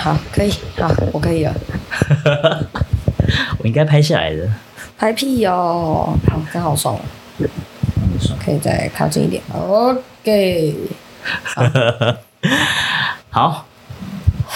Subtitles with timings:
[0.00, 1.54] 好，可以，好，我可以了。
[3.58, 4.48] 我应该拍下来的。
[4.96, 6.16] 拍屁哦！
[6.26, 6.98] 好，真好爽。
[8.42, 9.42] 可以再靠近一点。
[9.52, 10.74] OK。
[11.42, 11.62] 好，
[13.28, 13.66] 好。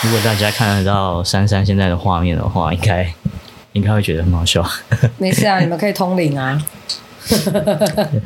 [0.03, 3.13] 如果大家看得到珊珊现在的画面的话，应该
[3.73, 4.67] 应该会觉得很好笑。
[5.19, 6.59] 没事啊，你们可以通灵啊。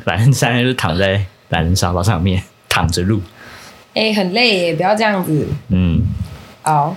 [0.05, 3.21] 反正珊珊就是躺在懒人沙发上面躺着录。
[3.93, 5.47] 哎、欸，很累耶，不要这样子。
[5.67, 6.01] 嗯。
[6.61, 6.95] 好。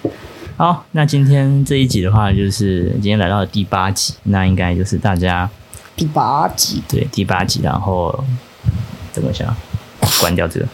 [0.57, 5.49] 好，那今天这一集的话，就是今天来到了第八集，那应该就是大家
[5.97, 8.25] 第八集，对，第八集，然后
[9.13, 9.55] 怎么想？
[10.21, 10.69] 关掉这个。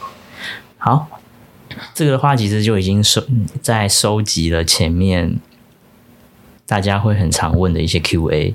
[0.77, 1.06] 好。
[1.95, 3.23] 这个的话，其实就已经收
[3.62, 5.36] 在收集了前面
[6.66, 8.55] 大家会很常问的一些 Q&A，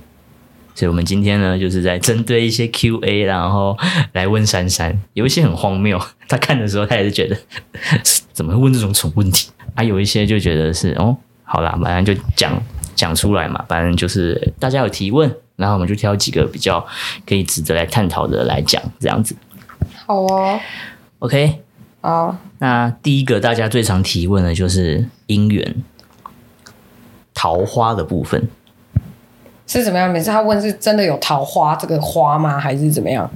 [0.76, 3.78] 所以我们今天呢，就是在针对一些 Q&A，然后
[4.14, 7.38] 来问珊珊，有一些很荒谬，他看的时候他也是觉得
[8.32, 9.84] 怎么会问这种蠢问题啊？
[9.84, 12.52] 有一些就觉得是哦，好啦，反正就讲
[12.96, 16.86] 讲出来嘛，反正就是大家有提问，然后我们就挑几个比较
[17.26, 19.36] 可以值得来探讨的来讲，这样子。
[20.06, 20.60] 好哦
[21.20, 21.60] ，OK。
[22.02, 22.36] 好，oh.
[22.60, 25.74] 那第一个大家最常提问的就是姻缘
[27.34, 28.50] 桃花的部分
[29.80, 30.10] 是怎么样？
[30.10, 32.60] 每次他问是真的有桃花这个花吗？
[32.60, 33.30] 还是怎么样？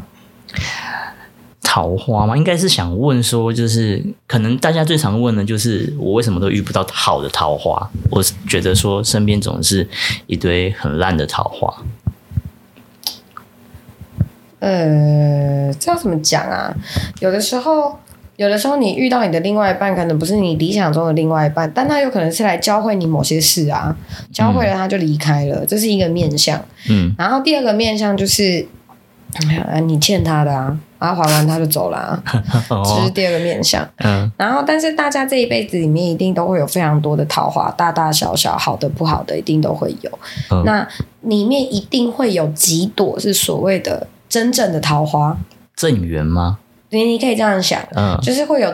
[1.61, 2.35] 桃花吗？
[2.37, 7.89] 应该是想问说，就是可能大家最常问的就是我为什么都遇不到好的桃花？
[8.09, 9.87] 我觉得说身边总是
[10.27, 11.73] 一堆很烂的桃花。
[14.59, 16.73] 呃，这要怎么讲啊？
[17.19, 17.99] 有的时候。
[18.37, 23.95] 有的时候，你遇到你的另外一半，可能不是你理想中的另外一半，但他有可能是来教会你某些事啊，
[24.31, 26.63] 教会了他就离开了，嗯、这是一个面相。
[26.89, 28.65] 嗯，然后第二个面相就是，
[29.85, 32.23] 你欠他的啊，然后还完他就走了，啊，
[32.69, 33.83] 这是第二个面相。
[33.97, 40.19] 嗯，然后但是大家这一辈子里面一定都会有非常多的桃花，大大小小，好的不好的，一定都会有。
[40.51, 40.87] 嗯、那
[41.21, 45.35] 里面一定会有几朵是所谓的真正的桃花，
[45.75, 46.59] 正缘吗？
[46.89, 48.73] 你你可以这样想，嗯，就是会有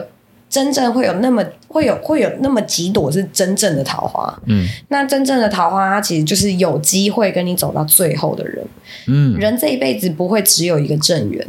[0.49, 8.63] 真正会有那么会有会有那么几朵是真正的桃花，嗯，那真正的桃花，它其实就是有机会跟你走到最后的人，
[9.07, 11.43] 嗯，人这一辈子不会只有一个正缘，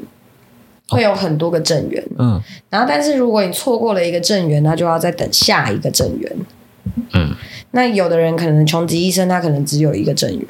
[0.89, 6.33] 会有很多个正缘，嗯，然后但是如果你错过了一个正缘，那就要再等下一个正缘，
[7.13, 7.35] 嗯，
[7.73, 10.47] 那有的人可能穷极一生，他可能只有一个正缘，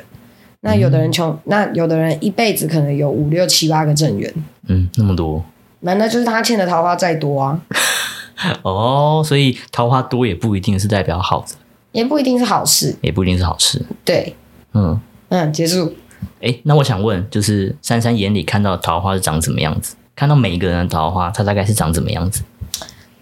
[0.60, 4.32] 那有的人穷，那有的人一辈子可能有五六七八个正缘，
[4.68, 5.44] 嗯，那么多。
[5.84, 7.60] 难道就是他欠的桃花再多啊？
[8.62, 11.54] 哦，所以桃花多也不一定是代表好的，
[11.92, 13.80] 也不一定是好事，也不一定是好事。
[14.04, 14.34] 对，
[14.72, 15.94] 嗯嗯，结束。
[16.42, 19.94] 哎，那我想问，就是珊珊眼里看到的桃花是长什么样子？
[20.16, 22.42] 看到每一个人的桃花，它大概是长什么样子？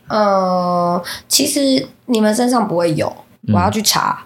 [0.08, 3.12] 呃，其实你们身上不会有，
[3.52, 4.24] 我要去查。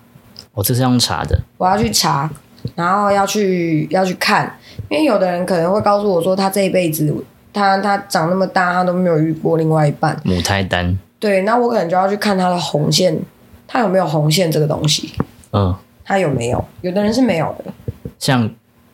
[0.53, 2.31] 我、嗯哦、这是用查的，我要去查，
[2.75, 4.59] 然后要去要去看，
[4.89, 7.13] 因为有的人可能会告诉我说，他这一辈子。
[7.57, 10.97] 他他长那么大，他都没有遇过另外一半母胎单。
[11.19, 13.19] 对，那我可能就要去看他的红线，
[13.67, 15.11] 他有没有红线这个东西？
[15.53, 15.75] 嗯，
[16.05, 16.63] 他有没有？
[16.83, 17.73] 有的人是没有的，
[18.19, 18.49] 像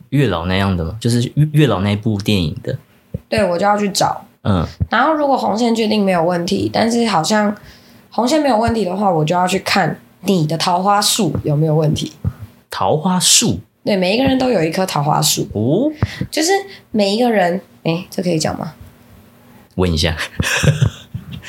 [0.09, 0.95] 月老那样的吗？
[1.01, 2.75] 就是月老那部电影的。
[3.27, 4.23] 对，我就要去找。
[4.43, 7.53] 嗯，然后如果红线确定没有问题，但是好像
[8.09, 12.13] 红线没有问题的话，我就要去看你的桃花树有没有问题。
[12.69, 13.59] 桃花树？
[13.83, 15.91] 对，每一个人都有一棵桃花树哦，
[16.31, 16.53] 就是
[16.91, 17.59] 每一个人。
[17.83, 18.73] 哎，这可以讲吗？
[19.75, 20.15] 问一下。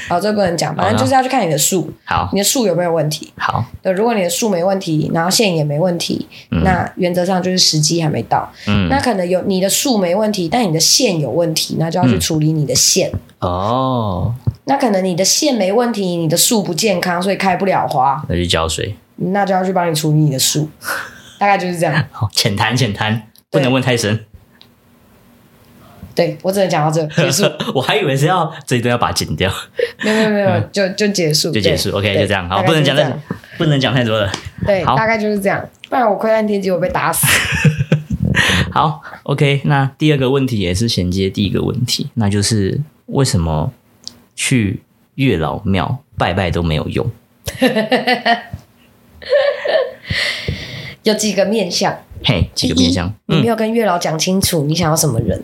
[0.08, 1.92] 好， 这不能讲，反正就是要去看你的树。
[2.04, 3.32] 好，你的树有没有问题？
[3.36, 3.64] 好。
[3.82, 8.50] 对，如果你的树没问题，然后线也没问题，嗯、那原则上就是时机还没到。
[8.66, 8.88] 嗯。
[8.88, 13.10] 那可能有你的树没问题，但你的线有问题，那就要去处理你的线。
[13.40, 14.34] 嗯、哦。
[14.64, 18.24] 那可能你的线没问题，你的树不健康，所以开不了花。
[18.28, 18.96] 那去浇水。
[19.16, 20.68] 那就要去帮你处理你的树。
[21.38, 22.04] 大概就是这样。
[22.10, 24.24] 好，浅谈浅谈，不能问太深。
[26.14, 27.44] 对，我只能讲到这结束。
[27.74, 29.52] 我还以为是要这一段要把它剪掉。
[30.02, 31.90] 没有没有没有，就就结束，就结束。
[31.90, 32.48] OK，就这样。
[32.48, 33.12] 好，不能讲太
[33.58, 34.30] 不能讲太多了。
[34.64, 35.68] 对，大概就是这样。
[35.88, 37.26] 不然我窥探天机，我被打死。
[38.72, 39.60] 好，OK。
[39.64, 43.72] 那第二个问题也是衔接第一个问题，那就是为什么
[44.34, 44.82] 去
[45.16, 47.10] 月老庙拜拜都没有用？
[51.02, 51.96] 有几个面相？
[52.24, 53.12] 嘿，几个面相？
[53.26, 55.40] 你没有跟月老讲清楚，你想要什么人？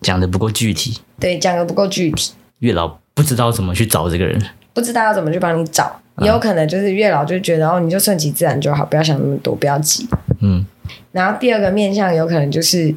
[0.00, 2.32] 讲的不够具体，对，讲的不够具体。
[2.60, 4.40] 月老不知道怎么去找这个人，
[4.72, 10.08] 不知道要怎么去帮你找，也有可能就是月老就觉得哦，你就顺其自然就好，不要想那么多，不要急。
[10.40, 10.64] 嗯。
[11.12, 12.94] 然后第二个面相有可能就是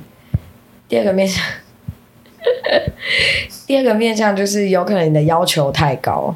[0.88, 1.44] 第二个面向，
[3.66, 6.36] 第二个面相就是有可能你的要求太高，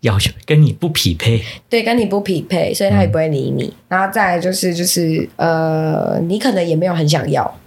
[0.00, 3.64] 要求跟你不匹配，对，跟你不匹配，所以他也不会理你。
[3.64, 7.58] 嗯、然后再来就是就是呃，你可能也没有很想要，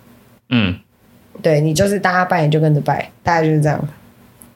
[0.49, 0.79] 嗯，
[1.41, 3.87] 对你就是大家拜你就跟着拜，大概就是这样。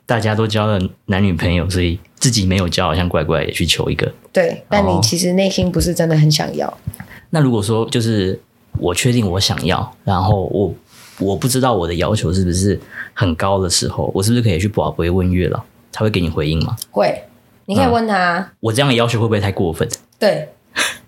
[0.06, 4.14] 大家都交了男女朋友，所以自己没有交，好像怪怪的去求一个。
[4.32, 6.68] 对，但你其实内心不是真的很想要。
[6.68, 6.78] 哦、
[7.32, 8.40] 那如果说就是
[8.78, 10.74] 我确定我想要，然后我
[11.18, 12.80] 我不知道我的要求是不是
[13.14, 15.60] 很高的时候，我是不是可以去博杯问月老，
[15.92, 16.76] 他会给你回应吗？
[16.92, 17.24] 会，
[17.66, 18.38] 你可以问他。
[18.38, 19.90] 嗯、我这样的要求会不会太过分？
[20.20, 20.48] 对。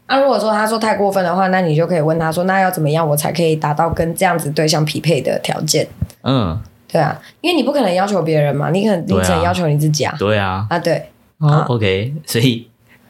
[0.08, 5.88] 那、啊、如果说他说太过分的话，那你就可以问他说，那要怎么样我才可以达到跟这样子对象匹配的条件？
[6.24, 6.60] 嗯。
[6.90, 10.16] 对啊，因为你不可能要求别人嘛，你可能你只能要求你自己啊。
[10.18, 12.66] 对啊，啊对，哦、啊，OK，所以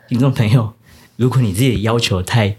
[0.09, 0.73] 听众朋友，
[1.15, 2.55] 如果你自己的要求太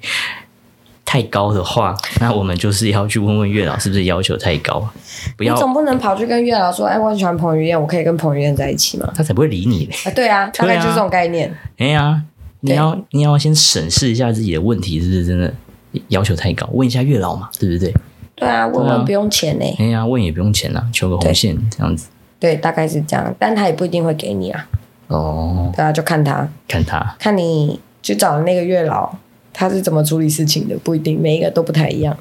[1.04, 4.88] 太高的话，那我们就是要去问问月老是不是要求太高。
[5.36, 9.12] 不要，你总不能跑去跟月老说，哎，我很喜欢彭于晏，我可以跟彭于晏在一起吗？
[9.16, 9.96] 他才不会理你嘞。
[10.04, 11.52] 啊，对啊， 大概就是这种概念。
[11.78, 12.22] 哎呀、啊，
[12.60, 15.52] 你要你要先审视一下自己的问题是不是真的
[16.08, 17.94] 要求太高，问一下月老嘛，对不对？
[18.34, 19.64] 对啊，问问不用钱呢。
[19.78, 22.08] 哎呀、啊，问也不用钱呐，求个红线这样子。
[22.38, 24.68] 对，大概是这样，但他也不一定会给你啊。
[25.08, 25.72] 哦。
[25.74, 29.12] 对啊，就看他，看他，看你去找的那个月老，
[29.52, 32.16] 他是怎么处理事情的，不一定，每一个都不太一样。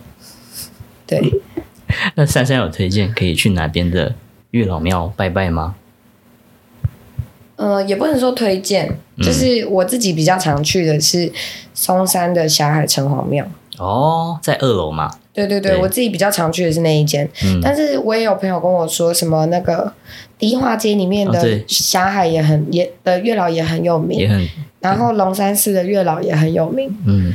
[1.06, 1.22] 对。
[2.16, 4.14] 那珊珊有推荐可以去哪边的
[4.52, 5.76] 月老庙拜拜吗？
[7.58, 11.30] 呃，也不能说推荐，就是我自己比较常去的是
[11.74, 13.46] 松山的霞海城隍庙。
[13.78, 15.12] 哦，在二楼嘛。
[15.34, 19.94] 对对对，对我自己比较常去的是那一间，嗯、但是我也有朋友跟我说，什么那个
[20.40, 24.50] 迪化街里面的霞海也很、哦、也的月老也很有名，也很
[24.80, 27.32] 然后龙山寺的月老也很有名，嗯，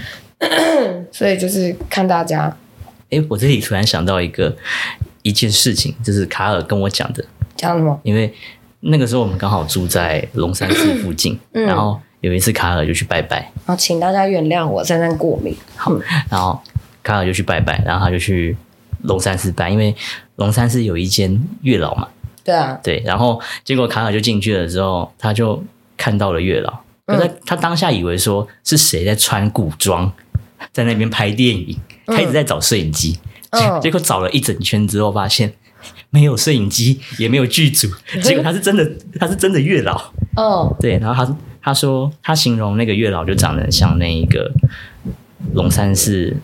[1.13, 2.57] 所以就是看大家。
[3.11, 4.57] 哎，我这里突然想到一个
[5.23, 7.25] 一件事情，就是卡尔跟我讲的，
[7.55, 8.01] 讲什么？
[8.03, 8.35] 因为
[8.83, 15.93] 那个时候我们刚好住在龙山寺附近，嗯、然后有一次卡尔就去拜拜，然后请大家原谅我珊珊过敏，好，
[16.31, 16.61] 然后。
[17.05, 18.57] 卡尔就去拜拜，然后他就去
[19.01, 19.93] 龙山寺拜，因为
[20.37, 22.07] 龙山寺有一间月老嘛。
[22.45, 25.61] 对啊，对，然后结果卡尔就进去了之后，他就
[25.97, 26.73] 看到了月老，
[27.05, 30.13] 可是他当下以为说是谁在穿古装
[30.71, 31.77] 在那边拍电影，
[32.07, 33.19] 他一直在找摄影机，
[33.51, 35.53] 嗯、结果找了一整圈之后，发现
[36.13, 37.89] 没有摄影机，也没有剧组，
[38.23, 38.89] 结果他是真的，
[39.19, 40.01] 他是真的月老。
[40.37, 44.53] 哦，对，然后他他说他形容那个月老就长得像那一个
[45.55, 46.37] 龙山寺。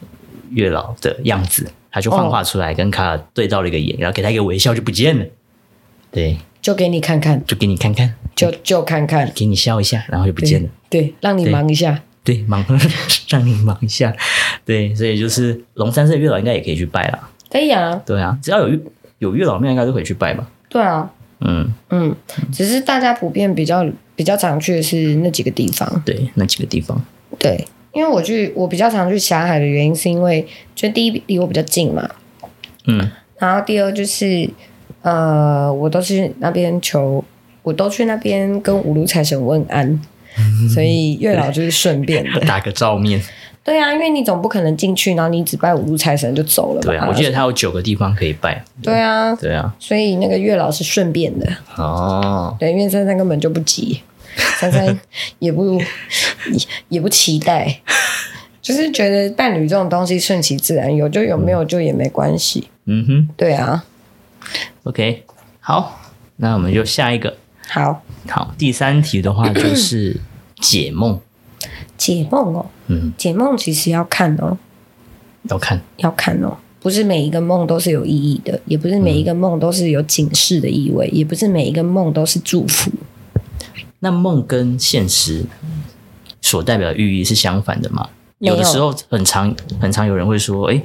[0.50, 5.26] 月老的样子，他就幻化出来，跟卡尔对照了一个眼，然后给他一个微笑，就不见了。
[6.10, 10.68] 对，就给你看看，就给你看看，就就看看，给你笑一下，然后就不见了。
[10.88, 12.00] 对，对，让你忙一下。
[12.24, 12.64] 对，忙，
[13.28, 14.10] 让你忙一下。
[14.64, 17.28] 对，所以就是龙山寺的月老应该也可以去拜啦。
[17.50, 17.94] 可以啊。
[18.06, 18.74] 对啊，只要有
[19.18, 20.48] 有月老庙，应该都可以去拜吧。
[20.68, 21.10] 对啊。
[21.40, 22.16] 嗯嗯，
[22.52, 23.86] 只是大家普遍比较
[24.16, 26.02] 比较常去的是那几个地方。
[26.04, 27.00] 对，那几个地方。
[27.38, 27.64] 对。
[27.94, 32.08] 因为我去，我比较常去霞海的原因，是因为就第一离我比较近嘛，
[32.86, 34.48] 嗯，然后第二就是，
[35.02, 37.24] 呃，我都是那边求，
[37.62, 40.00] 我都去那边跟五路财神问安，
[40.38, 43.20] 嗯、 所以月老就是顺便的打个照面。
[43.68, 46.80] 对啊，因为你总不可能进去，然后你只拜五路财神就走了。
[46.80, 48.64] 对啊，我记得他有九个地方可以拜。
[48.82, 52.56] 对啊，对啊，所以那个月老是顺便的哦。
[52.58, 54.00] 对，因为珊珊根本就不急。
[54.58, 54.98] 珊珊
[55.38, 55.86] 也不也
[56.88, 57.80] 也不期待，
[58.62, 62.68] 就是觉得伴侣这种东西顺其自然，有就有，没有就也没关系。
[62.86, 63.84] 嗯哼，对啊。
[64.84, 65.24] OK，
[65.60, 66.00] 好，
[66.36, 67.36] 那我们就下一个。
[67.68, 70.16] 好，好，第三题的话就 是
[70.60, 71.20] 解梦。
[71.98, 74.56] 解梦哦，嗯，解梦其实要看哦，
[75.50, 82.90] 要看，要看哦，不是每一个梦都是有意义的，也不是每一个梦都是有警示的意味，嗯、也不是每一个梦都是祝福。
[84.00, 85.44] 那梦跟现实
[86.40, 88.08] 所代表的寓意是相反的吗？
[88.38, 90.80] 有，有的时候很常很常有人会说，诶，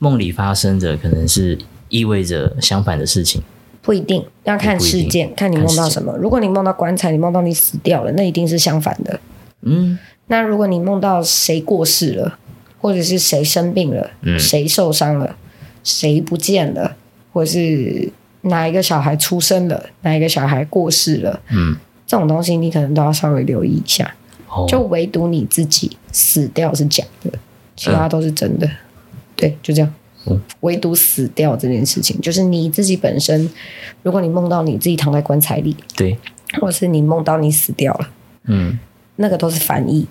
[0.00, 1.56] 梦里发生的可能是
[1.88, 3.40] 意味着相反的事情。
[3.80, 6.14] 不一定要看事件，看你梦到什么。
[6.18, 9.18] 如果你梦到棺材，你梦到你死掉了，那一定是相反的。
[9.62, 12.38] 嗯，那如果你梦到谁过世了，
[12.80, 15.36] 或者是谁生病了，嗯，谁受伤了，
[15.82, 16.96] 谁不见了，
[17.32, 18.10] 或者是
[18.42, 21.76] 哪一个小孩出生了，哪一个小孩过世了，嗯。
[22.06, 24.14] 这种东西你可能都要稍微留意一下，
[24.66, 27.30] 就唯独你自己死掉是假的，
[27.76, 28.66] 其他都是真的。
[29.36, 29.94] 对，就这样。
[30.60, 33.50] 唯独死掉这件事情，就是你自己本身，
[34.02, 36.16] 如果你梦到你自己躺在棺材里，对，
[36.58, 38.08] 或是你梦到你死掉了，
[38.44, 38.78] 嗯，
[39.16, 40.06] 那个都是反义，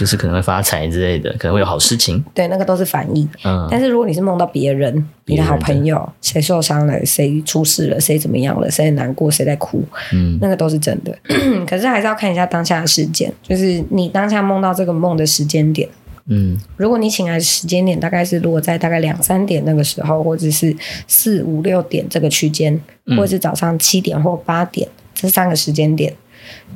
[0.00, 2.24] 就是可能会发财之类的，可能会有好事情。
[2.32, 3.28] 对，那个都是反义。
[3.44, 11.14] 嗯，但是如果你是梦到别人，你的好朋友谁受伤了，谁出事了，谁怎么样了，谁难过，谁在哭，嗯，那个都是真的。
[11.68, 15.86] 可是还是要看一下当下的事件，就是你当下梦到这个梦的时间点。
[16.28, 20.74] 嗯，如果你醒来的时间点大概是落在大概两三点那个时候，或者是
[21.06, 26.14] 四五六点这个区间，或者是早上七点或八点、嗯、这三个时间点，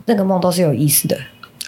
[0.05, 1.17] 那个梦都是有意思的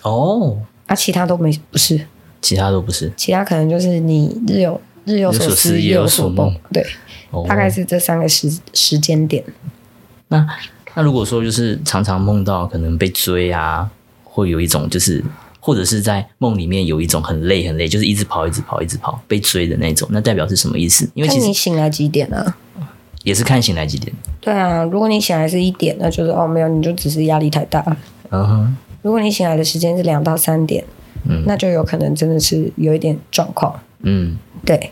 [0.03, 0.59] 哦。
[0.87, 2.01] 啊，其他都没不是，
[2.41, 6.85] 其他都不是，其他可能就是你日有日有所思夜有所梦，对、
[7.31, 9.45] 哦，大概是这三个时时间点。
[10.29, 10.47] 那
[10.95, 13.91] 那如果说就是常常梦到可能被追啊，
[14.25, 15.23] 会有一种就是。
[15.59, 21.11] 或者是在梦里面有一种很累很累，就是一直跑一直跑一直跑被追的那种，那代表是什么意思？
[21.15, 22.57] 因为其实你醒来几点啊？
[23.25, 24.15] 也是看醒来几点。
[24.41, 27.85] 对啊，如果你醒来是一点，那就是哦没有，你就只是压力太大。
[28.31, 28.77] 嗯哼。
[29.07, 30.85] 如果你醒来的时间是两到三点，
[31.29, 33.79] 嗯，那就有可能真的是有一点状况。
[34.01, 34.91] 嗯，对，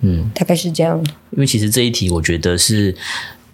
[0.00, 1.02] 嗯，大概是这样。
[1.30, 2.94] 因为其实这一题我觉得是。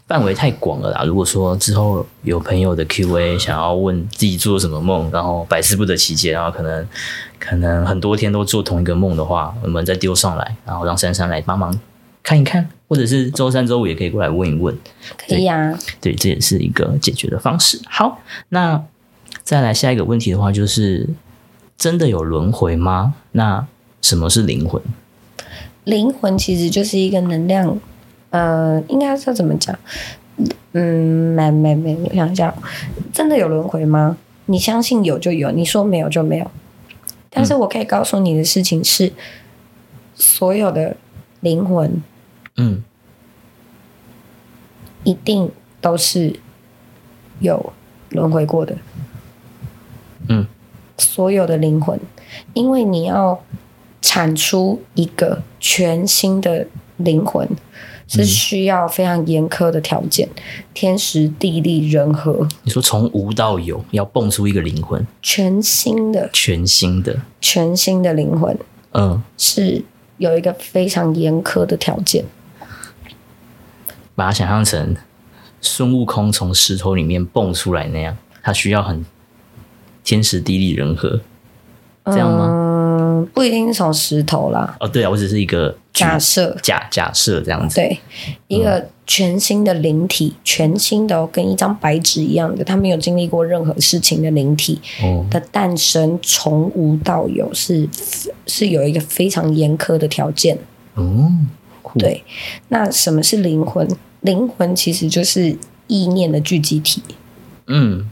[0.08, 1.04] 范围太广了啦！
[1.04, 6.88] 如果说之后有朋友的 Q&A 想要问自己做什么梦，然后百思不得其解，然后可能
[7.38, 11.78] 可能很多天都做同一个梦的话，我们再丢上来，然后让珊珊来帮忙
[12.22, 14.74] 看一看，或者是周三周五也可以过来问一问。
[15.18, 17.78] 可以呀，对，这也是一个解决的方式。
[17.86, 18.82] 好，那
[19.42, 21.08] 再来下一个问题的话，就是
[21.76, 23.14] 真的有轮回吗？
[23.32, 23.66] 那
[24.02, 24.80] 什么是灵魂？
[25.84, 27.78] 灵魂其实就是一个能量。
[28.30, 29.78] 呃，应该是怎么讲？
[30.72, 32.54] 嗯，没没没，我想一下，
[33.10, 34.18] 真的有轮回吗？
[34.44, 36.50] 你相信有就有，你说没有就没有。
[37.30, 39.12] 但是我可以告诉你的事情是，嗯、
[40.14, 40.94] 所有的
[41.40, 42.02] 灵魂，
[42.56, 42.82] 嗯，
[45.04, 46.38] 一定都是
[47.40, 47.72] 有
[48.10, 48.76] 轮回过的。
[50.28, 50.46] 嗯，
[50.96, 51.98] 所有的灵魂，
[52.54, 53.42] 因为你要
[54.00, 56.66] 产出一个全新的
[56.96, 57.48] 灵魂。
[58.10, 60.26] 是需要非常严苛的条件，
[60.72, 62.48] 天时地利人和。
[62.62, 68.58] 你说从无到有，要蹦出一个灵魂，全新的，全新的，全新的灵魂，
[68.92, 69.84] 嗯，是
[70.16, 72.24] 有一个非常严苛的条件。
[74.14, 74.96] 把它想象成
[75.60, 79.04] 孙悟空从石头里面蹦出来那样，他需要很
[80.08, 81.20] 天时地利人和，
[82.06, 82.46] 这样吗？
[82.48, 84.76] 嗯不一定是从石头啦。
[84.80, 87.74] 哦，对啊，我只是一个假设，假假设这样子。
[87.74, 87.98] 对，
[88.46, 94.80] 一个全新的灵体，嗯、全新的、哦、跟一张白纸一样的，他没有经历过任何事情的灵体
[95.28, 97.86] 的诞生，从无到有是
[98.46, 100.56] 是有一个非常严苛的条件。
[100.94, 101.30] 哦，
[101.98, 102.24] 对。
[102.68, 103.86] 那什么是灵魂？
[104.20, 107.02] 灵魂其实就是意念的聚集体。
[107.66, 108.10] 嗯嗯，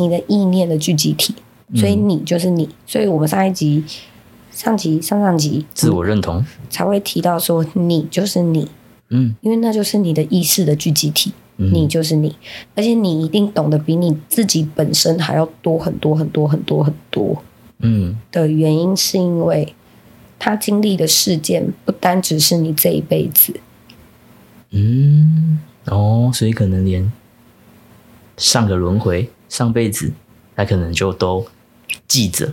[0.00, 1.34] 你的意念的聚集体。
[1.76, 3.84] 所以你就是你，所以我们上一集、
[4.50, 6.44] 上集、上上集，自我认同。
[6.68, 8.68] 才会提到说你就是你，
[9.10, 12.34] 嗯，因为那就是你的意识的聚集体，嗯，你就是你，
[12.74, 17.40] 而且你一定懂得比你自己本身还要多很多很多很多很多，
[17.78, 19.72] 嗯，的原因是因为
[20.40, 23.54] 他经历的事件不单只是你这一辈子，
[24.70, 27.12] 嗯，哦，所以可能连
[28.36, 30.10] 上个轮回、上辈子，
[30.56, 31.46] 他可能就都。
[32.06, 32.48] 记着，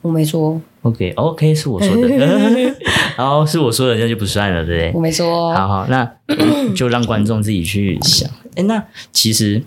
[0.00, 0.60] 我没说。
[0.82, 1.12] Okay,
[1.52, 2.08] 是我说的。
[3.18, 4.92] 然后是我说的，那就不算了，对不对？
[4.94, 5.52] 我没说。
[5.52, 6.08] 好好，那
[6.76, 8.30] 就让观众自己去想。
[8.54, 8.80] 哎，那
[9.12, 9.60] 其实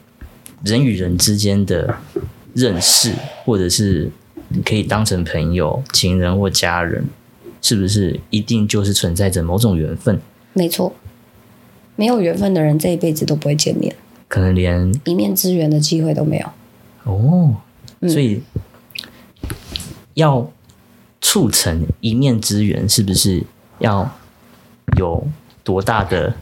[0.63, 1.95] 人与人之间的
[2.53, 3.11] 认识，
[3.43, 4.09] 或者是
[4.65, 7.05] 可以当成朋友、情人或家人，
[7.61, 10.21] 是不是一定就是存在着某种缘分？
[10.53, 10.93] 没错，
[11.97, 13.93] 没有缘分的人，这一辈子都不会见面，
[14.31, 16.47] 可能连一面之缘的机会都没有。
[17.03, 17.53] 哦。
[18.07, 18.41] 所以
[20.13, 20.49] 要
[21.19, 23.43] 促成一面之缘，是不是
[23.79, 24.09] 要
[24.97, 25.27] 有
[25.65, 26.33] 多大的？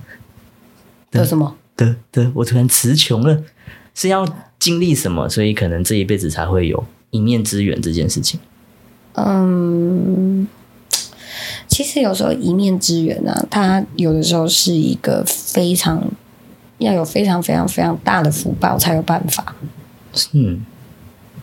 [1.10, 1.56] 的什么？
[1.76, 3.44] 的的，我突然词穷了，
[3.96, 4.24] 是要
[4.60, 5.28] 经历什么？
[5.28, 8.40] 所以可能这一辈子才会有一面之缘这件事情。
[9.14, 10.48] 嗯，
[11.68, 16.12] 其实有时候一面之缘啊，它有的时候是一个非常
[16.80, 19.56] 要有非常非常非常大的福报才有办法。
[20.34, 20.66] 嗯。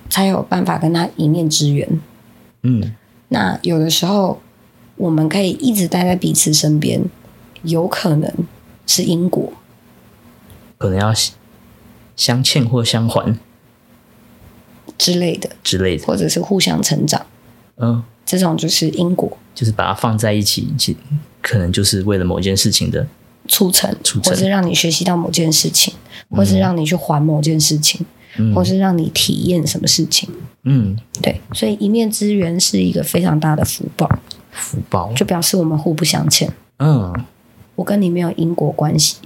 [0.08, 2.00] 才有办法跟他一面之缘。
[2.62, 2.94] 嗯，
[3.28, 4.40] 那有的时候
[4.94, 7.02] 我们可以一直待在彼此身边，
[7.64, 8.32] 有可能
[8.86, 9.52] 是因果，
[10.78, 11.12] 可能要
[12.14, 13.36] 相欠或相还
[14.96, 17.26] 之类的，之类的，或者是互相成长。
[17.78, 20.96] 嗯，这种就是因果，就是把它放在一起，其
[21.42, 23.04] 可能就是为了某件事情的
[23.46, 25.94] 促成，促成，或是让你学习到某件事情，
[26.30, 28.04] 或是让你去还某件事情。
[28.38, 30.28] 嗯、或是让你体验什么事情。
[30.64, 34.06] 嗯，对，所以一面之缘是一个非常大的福报，
[34.50, 36.52] 福报就表示我们互不相欠。
[36.78, 37.14] 嗯，
[37.76, 39.16] 我跟你没有因果关系，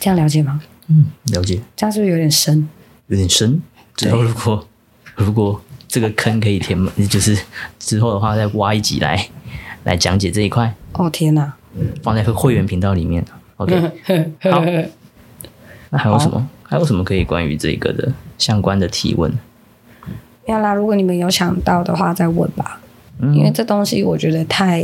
[0.00, 0.62] 这样了解吗？
[0.86, 1.60] 嗯，了解。
[1.76, 2.66] 这样是不是有点深？
[3.08, 3.60] 有点深。
[3.94, 4.66] 之后如果
[5.14, 7.38] 如果这个坑可以填满，就是
[7.78, 9.28] 之后的话再挖一集来
[9.82, 10.74] 来讲解这一块。
[10.92, 11.52] 哦天哪！
[12.02, 13.22] 放在会员频道里面。
[13.56, 13.92] OK，
[14.50, 14.64] 好。
[15.90, 16.48] 那还有什么？
[16.62, 19.32] 还有什么可以关于这个的相关的提问？
[20.46, 22.80] 要啦，如果你们有想到的话，再问吧。
[23.20, 24.82] 嗯、因为这东西我觉得太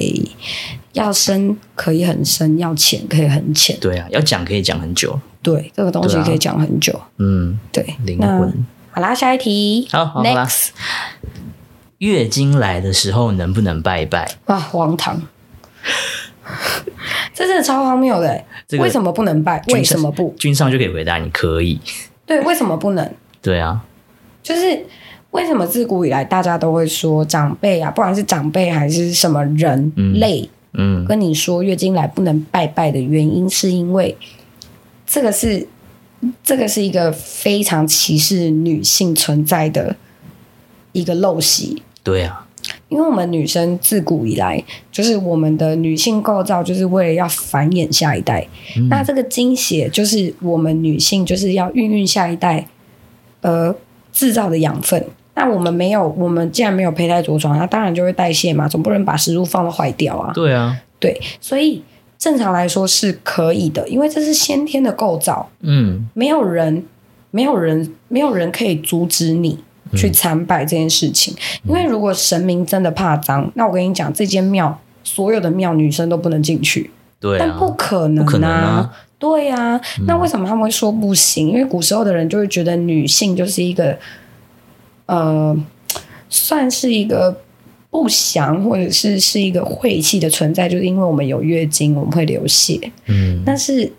[0.92, 3.76] 要深可以很深，要浅可以很浅。
[3.80, 5.18] 对啊，要讲可以讲很久。
[5.42, 6.98] 对，这个东西可以讲很久。
[7.18, 8.64] 嗯，对，灵魂。
[8.92, 9.88] 好啦，下一题。
[9.90, 10.68] 好，好，Next。
[11.98, 14.30] 月经来的时候能不能拜拜？
[14.46, 15.20] 哇，荒唐！
[17.34, 18.42] 这真的超荒谬的。
[18.66, 19.62] 这个、为什么不能拜？
[19.72, 20.34] 为什么不？
[20.38, 21.80] 君上就可以回答，你可以。
[22.26, 23.14] 对，为什么不能？
[23.42, 23.84] 对啊，
[24.42, 24.87] 就是。
[25.30, 34.16] 为什么自古以来大家都会说长辈啊，不管是长辈还是什么人类，嗯，嗯，跟你说月经来不能拜拜的原因，是因为
[35.06, 35.64] 这个是
[36.42, 39.94] 这个是一个非常歧视女性存在的
[40.90, 41.80] 一个陋习。
[42.02, 42.44] 对啊，
[42.90, 48.47] 因为我们女生自古以来就是我们的女性构造，就是为了要繁衍下一代。
[48.76, 52.66] 嗯、那这个精血就是我们女性就是要孕育下一代
[53.40, 53.75] 呃
[54.12, 55.02] 制造的养分。
[55.35, 60.32] 那我们没有，我们既然没有胚胎着床，那当然就会代谢嘛，总不能把食物放到坏掉啊。
[60.35, 61.82] 对啊，对，所以
[62.18, 65.49] 正常来说是可以的，因为这是先天的构造。
[65.61, 66.85] 嗯，没有人，
[67.30, 69.59] 没有人，没有人可以阻止你
[69.94, 71.35] 去参拜这件事情。
[71.64, 76.90] 嗯、因为如果神明真的怕脏，那我跟你讲，这间庙所有的庙女生都不能进去。
[77.18, 78.92] 对、啊，但不可能啊，不可能啊。
[79.18, 81.49] 对呀、啊，嗯、那为什么他们会说不行？
[81.50, 83.99] 因为古时候的人就会觉得女性就是一个。
[85.06, 85.56] 呃，
[86.28, 87.37] 算是一个
[87.90, 92.78] 不祥，或者是是一个晦气的存在，就是因为我们有月经，我们会流血。
[93.06, 93.92] 嗯，但是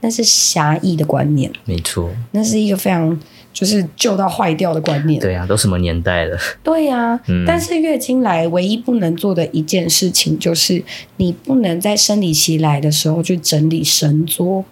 [0.00, 3.16] 那是狭义的观念，没错，那是一个非常
[3.58, 5.20] 就是旧到坏掉的观念。
[5.20, 6.38] 对呀、啊，都什么年代了？
[6.62, 10.84] 对呀、啊，嗯、但是月经来唯一不能做的一件事情，就是
[11.16, 14.64] 你不能在生理期来的时候去整理神桌。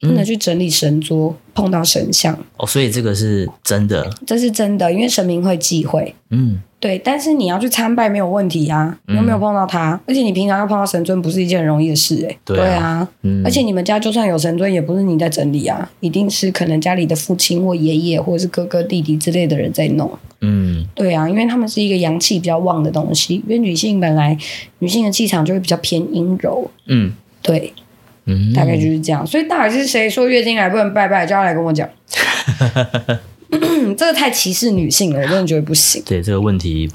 [0.00, 6.14] 不能去整理神桌，嗯、碰到神像哦，所以这个是真的，这是真的，因为神明会忌讳。
[6.28, 12.38] 嗯，对，但是你要去参拜没有问题啊，你又没有碰到他，嗯、而且你平常要碰到神尊不是一件很容易的事哎、欸。
[12.44, 20.12] 对啊，对啊嗯、而且你们家就算有神尊，也不是你在整理啊，一定是可能家里的父亲或爷爷或者是哥哥弟弟之类的人在弄。
[20.42, 24.36] 嗯，对啊，因为他们是一个阳气比较旺的东西，因为女性本来
[24.80, 26.70] 女性的气场就会比较偏阴柔。
[26.88, 27.72] 嗯，对。
[28.26, 31.24] 嗯，大概就是这样，所以到底是谁说月经来不能拜拜？
[31.24, 31.88] 就要来跟我讲。
[33.94, 36.02] 这个太歧视女性了，我真的觉得不行。
[36.06, 36.90] 对，这个问题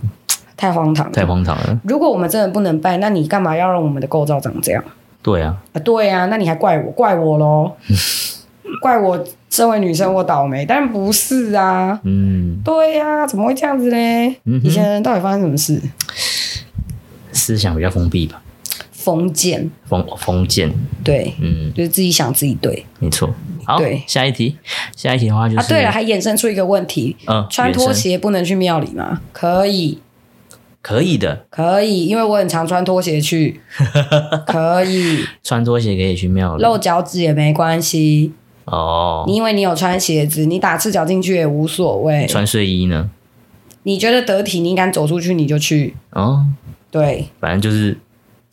[0.55, 1.79] 太荒唐，太荒唐了。
[1.83, 4.83] 如果我们真的不能拜，那你干嘛要让我们的构造长这样？
[5.21, 7.71] 对啊，啊，对啊，那你还怪我，怪我喽？
[8.81, 10.65] 怪我身为女生我倒霉？
[10.65, 11.99] 当然不是啊。
[12.03, 14.35] 嗯，对呀、啊，怎么会这样子呢？
[14.45, 15.81] 嗯、以前人到底发生什么事？
[17.31, 18.41] 思想比较封闭吧。
[19.09, 20.71] 封建，封封建，
[21.03, 23.33] 对，嗯，就是自己想自己对，没错。
[23.65, 24.55] 好，对，下一题，
[24.95, 29.19] 下一题的话就是，啊，对了，还衍生出一个问题，嗯，穿拖鞋不能去庙里吗？
[29.33, 29.97] 可以，
[30.83, 33.59] 可以的，可以，因为我很常穿拖鞋去，
[34.45, 38.31] 可以，穿拖鞋可以去庙里，露脚趾也没关系
[38.65, 39.23] 哦。
[39.25, 42.27] 你因为你有穿鞋子，你打赤脚进去也无所谓。
[42.27, 43.09] 穿睡衣呢？
[43.83, 46.45] 你觉得得体，你敢走出去你就去哦。
[46.91, 47.97] 对，反正就是。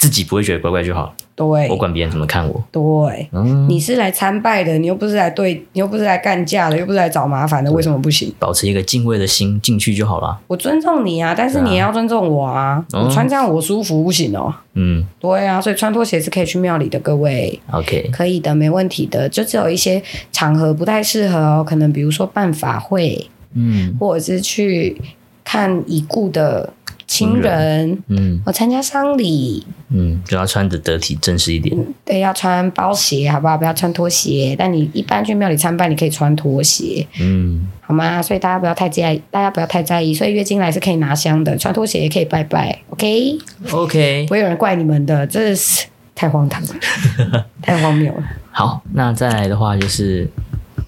[0.06, 1.12] 自己不会觉得怪怪就好。
[1.34, 2.64] 对，我管别人怎么看我。
[2.70, 8.32] 对，嗯，你是来参拜的，你又不是来对，你又不是来干架的，又不是来找麻烦的，为什么不行？
[8.38, 10.38] 保持一个敬畏的心进去就好了。
[10.46, 12.82] 我尊重你啊，但是你也要尊重我啊。
[12.92, 14.54] 我、啊、穿这样我舒服不行哦。
[14.74, 17.58] 嗯，对啊，所以穿拖鞋是可以去庙里的，各位。
[17.72, 19.28] OK，可以的，没问题的。
[19.28, 24.96] 就只有一些场合不太适合哦，可能比如说办法会，嗯，或者是去
[25.44, 26.72] 看已故的。
[27.06, 33.56] 亲人，嗯，我参加丧礼，嗯，就要穿得得体正式一点，嗯，对，要穿包鞋，好不好？
[33.56, 34.56] 不要穿拖鞋。
[34.58, 38.20] 但你一般去庙里参拜，你可以穿拖鞋，嗯，好吗？
[38.20, 40.12] 所以大家不要太在意，大家不要太在意。
[40.12, 44.24] 所以月经来是可以拿香的，穿拖鞋也可以拜拜，OK？OK，Okay?
[44.26, 48.22] 不会有人怪你们的，这是太荒唐了， 太荒谬了。
[48.50, 50.28] 好，那再来的话就是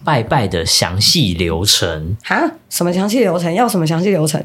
[0.05, 2.51] 拜拜的详细流程哈？
[2.69, 3.55] 什么详细流程？
[3.55, 4.43] 要什么详细流程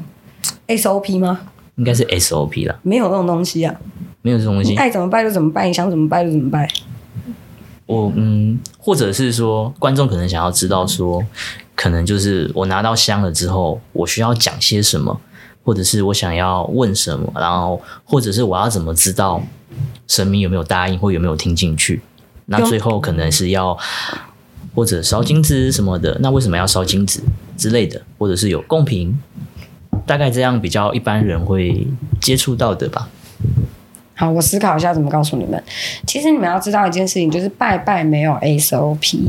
[0.68, 1.40] ？SOP 吗？
[1.76, 3.74] 应该是 SOP 啦，没有这种东西啊，
[4.22, 6.68] 没有这种东西，爱怎么拜就怎么拜，你想怎么拜就怎么拜。
[7.86, 11.22] 我嗯，或者是说，观众可能想要知道说，
[11.74, 15.20] 可能就是我拿到香了之后，我需要讲些什么，
[15.62, 19.42] 或者是我想要问什么，然后或者是我要怎么知道
[20.06, 22.00] 神明有没有答应或有没有听进去？
[22.46, 23.76] 那最后可能是要
[24.74, 27.20] 或者烧金纸什么的，那为什么要烧金纸
[27.56, 28.00] 之类的？
[28.16, 29.18] 或者是有贡品，
[30.06, 31.86] 大概这样比较一般人会
[32.20, 33.08] 接触到的吧。
[34.14, 35.62] 好，我思考一下怎么告诉你们。
[36.06, 39.28] 其实你们要知道一件事情，就是拜拜没有 SOP，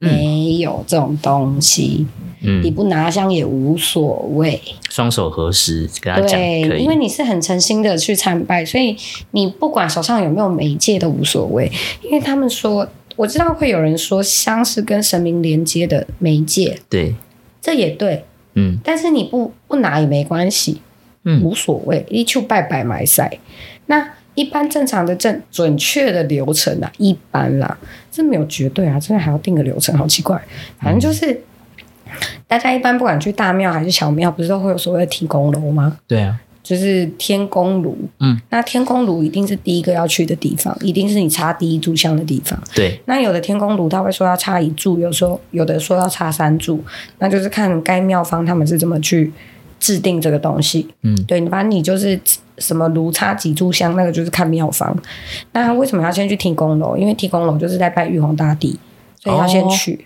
[0.00, 2.06] 嗯，没有这种东西。
[2.46, 4.60] 嗯，你不拿香也无所谓，
[4.90, 6.38] 双手合十跟他讲。
[6.38, 8.94] 对，因为你是很诚心的去参拜，所以
[9.30, 11.70] 你不管手上有没有媒介都无所谓。
[12.02, 17.14] 因为他们说，我知道会有人说香是跟神明连接的媒介，对，
[17.62, 18.24] 这也对，
[18.54, 18.78] 嗯。
[18.82, 20.80] 但是你不不拿也没关系，
[21.24, 23.38] 嗯，无所谓，一去拜拜埋塞，
[23.86, 24.10] 那。
[24.36, 27.78] 一般正常的正准确的流程啊，一般啦，
[28.10, 30.36] 这没有绝对啊，真的还要定个流程，好奇怪。
[30.80, 32.12] 反正就是，嗯、
[32.48, 35.98] 大家一般不管去大庙还是小庙，不是都会有所谓的提供楼吗？
[36.08, 37.96] 对啊，就是天宫炉。
[38.18, 42.60] 嗯，那天宫炉一定是第一个要去的地方，一定是你插第一炷香的地方。
[42.74, 46.82] 对，那有的天宫炉他会说要插一柱，有时候有的说要插三柱，
[47.20, 49.32] 那就是看该庙方他们是怎么去
[49.78, 50.88] 制定这个东西。
[51.02, 52.18] 嗯，对，反正你就是。
[52.58, 54.96] 什么炉插几炷香，那个就是看庙方。
[55.50, 56.96] 那他为什么要先去天宫楼？
[56.96, 58.78] 因为天宫楼就是在拜玉皇大帝，
[59.20, 59.94] 所以要先去。
[59.94, 59.98] 哦，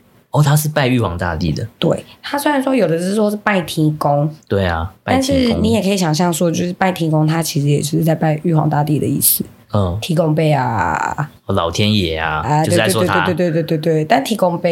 [0.43, 1.67] 他是拜玉皇大帝的。
[1.79, 9.45] 对，他虽然说有的是说是拜天公，对啊，但是你也可以想象说，就是拜天公，他其实也是在拜玉皇大帝的意思。
[9.73, 13.25] 嗯，天公伯啊，老天爷啊，啊，就是在说他。
[13.27, 14.69] 对对对对对对对，但天公伯。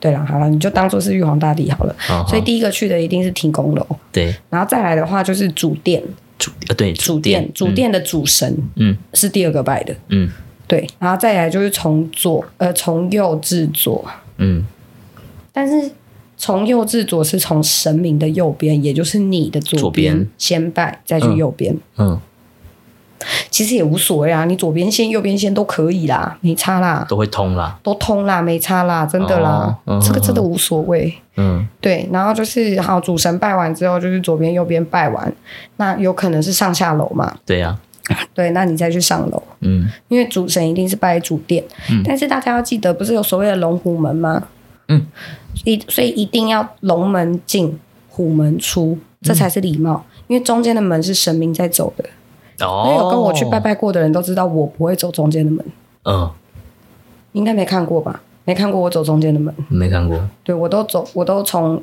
[0.00, 1.94] 对了，好了，你就当做是玉皇大帝好了。
[2.10, 3.86] 哦、所以第一个去的一定是天公楼。
[4.10, 6.02] 对，然后再来的话就是主殿。
[6.38, 9.94] 主呃对，主殿，主殿的主神，嗯，是第二个拜的。
[10.08, 10.28] 嗯，
[10.72, 14.02] 对，然后再来就是从左呃从右至左，
[14.38, 14.64] 嗯，
[15.52, 15.90] 但是
[16.38, 21.74] 从右至左是从神明的右边，也就是你的左边，先拜，再去右边。
[21.98, 22.08] 嗯。
[22.08, 22.20] 嗯
[23.50, 31.14] 其实也无所谓啊，你左边先、右边先都可以啦，没差啦，都会通啦，都通啦，没差啦，真的啦，哦、这个真的无所谓。
[31.36, 35.32] 嗯，对，然后就是好，主神拜完之后，就是左边、右边拜完，
[35.76, 37.32] 那有可能是上下楼嘛？
[37.46, 37.78] 对呀、啊，
[38.34, 44.42] 对，那你再去上楼，嗯，因为主神一定是拜主殿，嗯，但是大家要记得，不是有所谓的龙虎门吗？
[44.88, 45.06] 嗯，
[45.64, 52.04] 一所以一定要龙门进，虎门出，这才是礼貌，嗯、因为中间的门是神明在走的。
[52.66, 55.64] 哦，有跟我去拜拜过的人都知道，我不会走中间的门。
[56.04, 56.30] 嗯，
[57.32, 58.20] 应该没看过吧？
[58.44, 60.18] 没看过我走中间的门，没看过。
[60.42, 61.80] 对，我都走，我都从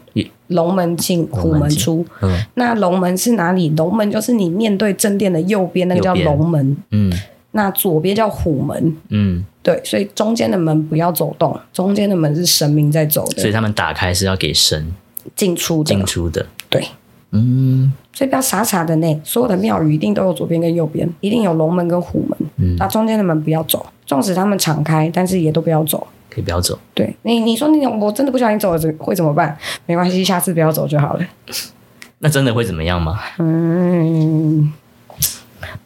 [0.47, 2.05] 龙门进，虎门出。
[2.21, 3.69] 嗯，那龙门是哪里？
[3.69, 6.77] 龙门就是你面对正殿的右边，那个叫龙门。
[6.91, 7.11] 嗯，
[7.51, 8.97] 那左边叫虎门。
[9.09, 13.41] 嗯，对，所以中间的门不要走动，中间的门是神明在走的。
[13.41, 14.91] 所以他们打开是要给神
[15.35, 16.45] 进出的进出的。
[16.69, 16.85] 对。
[17.31, 19.21] 嗯，所以不要傻傻的呢。
[19.23, 22.37] 所有的庙宇一定都有左边跟右边，一定有龙门跟虎门。
[22.57, 26.07] 嗯，那中间的门不要走，纵使他们敞开，但是也都不要走。
[26.39, 26.79] 可以不要走。
[26.93, 29.57] 对你，你说你我真的不小心走了，会怎么办？
[29.85, 31.25] 没关系，下次不要走就好了。
[32.19, 33.19] 那真的会怎么样吗？
[33.39, 34.71] 嗯，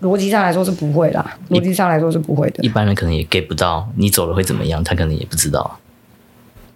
[0.02, 1.38] 逻辑上来说是不会啦。
[1.50, 2.64] 逻辑上来说是不会的。
[2.64, 4.84] 一般人可能也 get 不到，你走了会怎么样？
[4.84, 5.80] 他可能也不知道。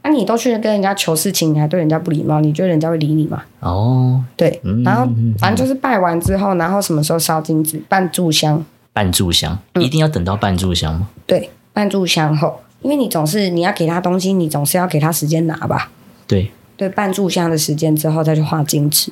[0.03, 3.43] 那、啊、你都去跟人家求事情，你还对人家不礼貌，你觉得人家会理你吗？
[3.59, 5.05] 哦，对，然后
[5.37, 8.63] 反正就是拜完之后，然后什么时候烧金纸、半炷香？
[8.93, 11.09] 半炷香、嗯、一定要等到半炷香吗？
[11.25, 15.91] 对，半炷香后，因为你总是你要给他东西，你总是要给他时间拿吧？
[16.27, 19.11] 对，对，半炷香的时间之后再去画金纸。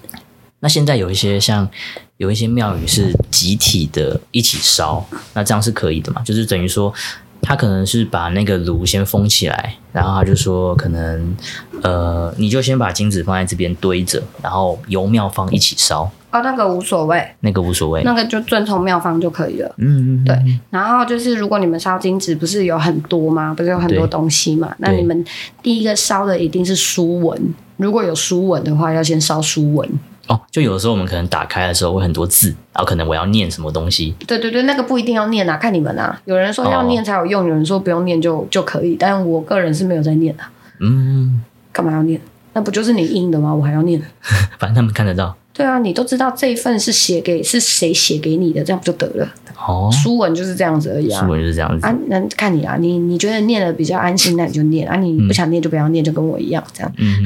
[0.60, 1.70] 那现在有一些像
[2.18, 6.22] 有一些庙宇是集体的一起烧，那这样是可以的嘛？
[6.24, 6.94] 就是等于说。
[7.42, 11.38] 他可能是把那个炉先封起来，然后他就说，可能
[11.84, 16.10] 呃，你就先把金纸放在这边堆着，然后由庙方一起烧。
[16.36, 19.74] 哦，那个无所谓，那个无所谓，那个就遵从妙方就可以了。
[19.78, 20.38] 嗯嗯，对。
[20.70, 23.54] 然后就是，如果你们烧金纸，不是有很多吗？
[23.56, 24.76] 不是有很多东西嘛？
[24.80, 25.24] 那你们
[25.64, 29.90] 第一个烧的一定是书文，如果有书文的话，要先烧书文。
[30.28, 34.16] 哦，就有的时候我们可能打开的时候会很多字，然后可能我要念什么东西。
[34.26, 36.20] 对对对，那个不一定要念啊，看你们啊。
[36.26, 40.44] 有人说要念才有用，哦、有人说不用念就就可以，但我个人是没有在念的。
[40.80, 42.20] 嗯，干嘛要念？
[42.54, 43.54] 那不就是你印的吗？
[43.54, 44.02] 我还要念？
[44.58, 45.36] 反正他们看得到。
[45.56, 49.28] 对啊，你都知道这一份是写给是谁写给你的，这样不就得了？
[49.58, 51.22] 哦，书文就是这样子而已啊。
[51.22, 56.92] 书文就是这样子啊，那看你啊，你你觉得念的比较安心，那你就念啊；你不想念就不要念，就跟我一样这样。
[56.98, 57.24] 嗯。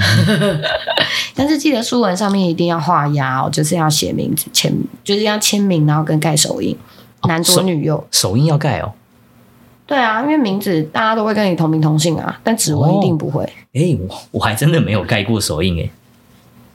[1.34, 4.72] 但是记得书文上面一定要画押哦，就是要写名字签，
[5.04, 6.78] 就是要签名，然后跟盖手印，
[7.24, 8.94] 男左女右，手印要盖哦。
[9.88, 13.44] 对啊，因为名字大家都会跟你同名同姓啊，但指纹一定不会。
[13.74, 15.90] 哎、哦，我我还真的没有盖过手印哎。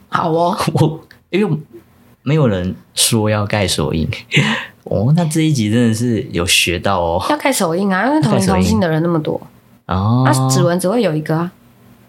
[0.09, 1.57] 好哦， 我因为
[2.23, 4.09] 没有人说要盖手印
[4.85, 7.25] 哦，那这一集真的是有学到哦。
[7.29, 9.39] 要盖手印啊，因为同名同姓的人那么多
[9.87, 11.51] 哦，啊，指纹只会有一个啊，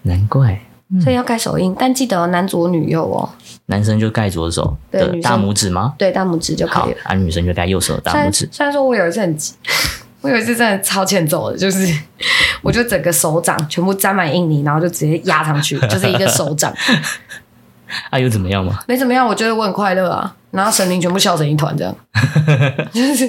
[0.03, 3.29] 难怪，嗯、所以要盖手印，但记得男左女右哦。
[3.67, 5.95] 男生就盖左手的大拇指吗？
[5.99, 6.99] 对，大拇指就可以了。
[7.05, 8.49] 啊，女生就盖右手的大拇指。
[8.53, 9.55] 虽然说我有一次很急。
[10.23, 11.87] 我有一次真的超欠揍的，就是
[12.61, 16.73] 我就整个手掌全部沾满印泥，然后就直接压上去，就是一个手掌。
[18.11, 18.81] 啊，又怎么样吗？
[18.87, 20.35] 没怎么样，我觉得我很快乐啊。
[20.51, 21.95] 然后神灵全部笑成一团，这样
[22.93, 23.29] 就是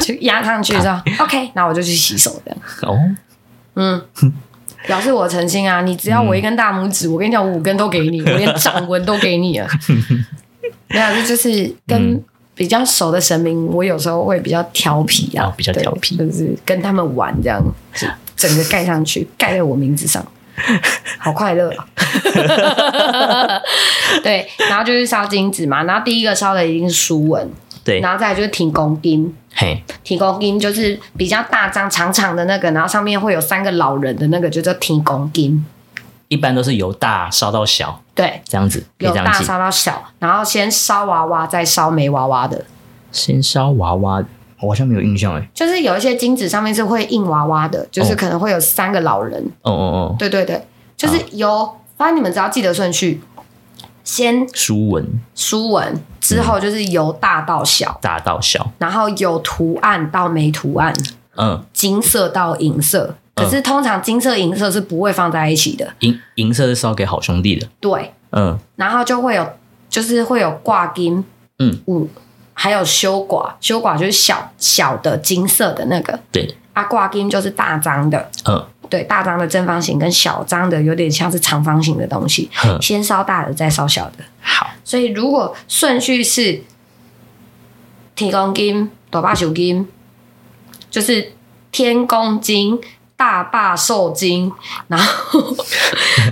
[0.00, 1.50] 就压上去，这样 OK。
[1.54, 2.98] 那我就去洗手，这样哦，
[3.74, 4.00] 嗯，
[4.86, 5.80] 表示我诚心啊。
[5.80, 9.66] 你只要我一根大拇指，嗯、我跟你讲，我五根都给你，我连掌纹都给你了。
[10.88, 12.12] 没有，这就是跟。
[12.12, 12.24] 嗯
[12.58, 17.62] 比较熟的神明，我有时候会比较调皮啊，哦、比较调皮，就是跟他们玩这样，
[18.34, 20.26] 整个盖上去，盖在我名字上，
[21.18, 21.86] 好快乐啊！
[24.22, 27.50] 对，然后就是烧金子嘛，然后第一个烧的一定是书文，
[27.84, 35.64] 对，然后再来就是天公金，嘿，天公金就是比较大张长长的那个，然后上面会有三个老人的那个，就叫天公金。
[36.28, 42.66] 一般都是由大烧到小，对，这样子，由大烧到小，然后先烧娃娃，再烧没娃娃的。
[43.10, 44.24] 先烧娃娃，我
[44.58, 45.48] 好像没有印象哎。
[45.54, 49.40] 就是有一些金纸上面是会印娃娃的，就是可能会有三个老人。
[49.62, 50.62] 哦哦哦，对对对，
[50.96, 53.20] 就是由，反正你们只要记得顺序，
[54.04, 60.92] 先书文，书文之后就是由大到小，大到小，然后有图案到没图案，
[61.36, 63.14] 嗯，金色到银色。
[63.34, 67.68] 可是通常金色银色是不会放在一起的，银银色是烧给好兄弟的。
[67.78, 69.48] 对，嗯，然后就会有，
[69.88, 71.24] 就是会有挂金，
[71.60, 72.08] 嗯，五，
[72.60, 86.64] 还有修挂，修挂就是小小的金色的那个，对，啊，挂金就是大张的，嗯，对，大张的正方形跟小张的有点像是长方形的东西，嗯，先烧大的再烧小的，好，所以如果顺序是
[88.16, 89.86] 天公金、大把手金，
[90.90, 91.32] 就是
[91.70, 92.80] 天公金。
[93.18, 94.52] 大霸寿金，
[94.86, 95.42] 然后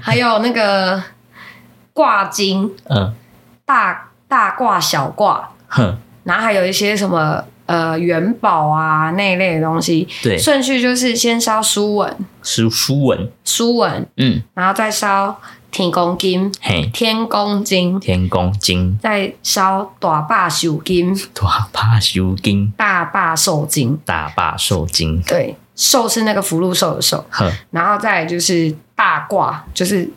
[0.01, 1.03] 还有那个
[1.93, 3.13] 挂金，嗯，
[3.65, 25.57] 大大挂小挂，哼，然后还有一些什么呃元宝啊那一类的东西，对，顺序就是先烧书文，书书文，书文，嗯，然后再烧天公金，嘿，天公金，天公金，再烧大霸寿金，大霸寿金，大霸寿金，大霸寿金，对。
[25.79, 27.53] 寿是那个福禄寿的寿，呵。
[27.71, 30.09] 然后再就是大挂，就是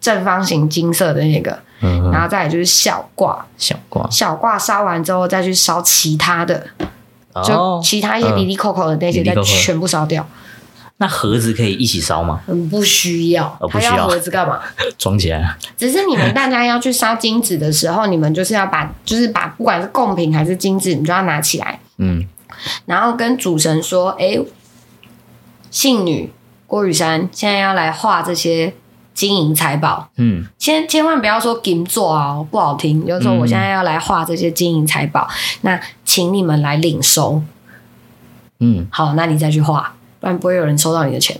[0.00, 6.66] 正方形金色的那个，嗯、然后再来就是小挂，小挂，小挂烧完之后再去烧其他的，
[7.32, 10.22] 哦、就其他一些哩哩扣扣的那些再全部烧掉。
[10.22, 10.34] 嗯、
[10.96, 12.40] 那盒子可以一起烧吗？
[12.46, 14.60] 嗯，不需要，哦、不需要，他要盒子干嘛？
[14.98, 15.56] 装起来。
[15.76, 22.26] 只是你们大家要去烧金纸的时候，你们就是要把，就是把不管是贡品还是金纸，你就要拿起来，嗯，
[22.86, 24.46] 然后跟主神说，哎、欸。
[25.70, 26.32] 信女
[26.68, 28.72] 郭雨山现在要来画这些
[29.14, 33.06] 金银财宝，嗯，千千万不要说金座啊，不好听。
[33.06, 37.40] 就是说我现在要来画这些金银财宝，嗯、那请你们来领收，
[38.58, 41.36] 嗯，好，那你再去画，不然不会有人收到你的钱。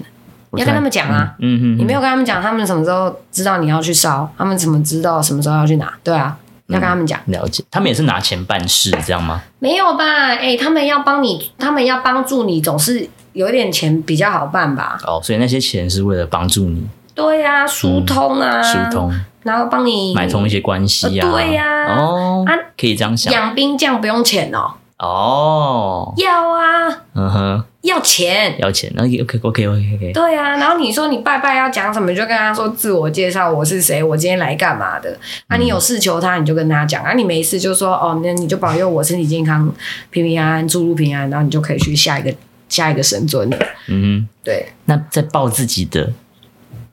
[0.52, 4.32] 你要跟他们讲啊，嗯嗯，嗯，你没有跟他们讲，他们什么时候知道你要去烧？
[4.38, 5.92] 他们怎么知道什么时候要去拿？
[6.04, 7.32] 对啊，要跟他们讲、嗯。
[7.32, 9.42] 了解，他们也是拿钱办事这样吗？
[9.58, 10.04] 没有吧？
[10.04, 13.10] 哎、欸，他们要帮你，他们要帮助你，总是。
[13.34, 14.96] 有一点钱比较好办吧？
[15.04, 16.86] 哦，所以那些钱是为了帮助你。
[17.14, 21.30] 对呀、啊，疏通啊，疏、嗯、通，然后帮你买通一些关系啊。
[21.30, 23.32] 对呀、啊，哦，啊，可以这样想。
[23.32, 24.72] 养兵将不用钱哦。
[24.98, 28.90] 哦，要啊，嗯哼，要钱，要钱。
[28.94, 30.12] 那 OK OK OK OK。
[30.12, 35.18] 对啊，然后你说你拜拜要讲什么，就跟他说自我介绍，我是谁，我今天来干嘛的。
[35.48, 37.02] 啊，你有事求他，你就跟他讲。
[37.04, 39.70] 啊，你没事就说哦，那你就保佑我身体健康，
[40.10, 42.34] 平平安安，出入平安，然后你就可以去下一个。
[42.66, 44.66] 下一个神尊了，嗯哼，对。
[44.86, 46.10] 那在报自己的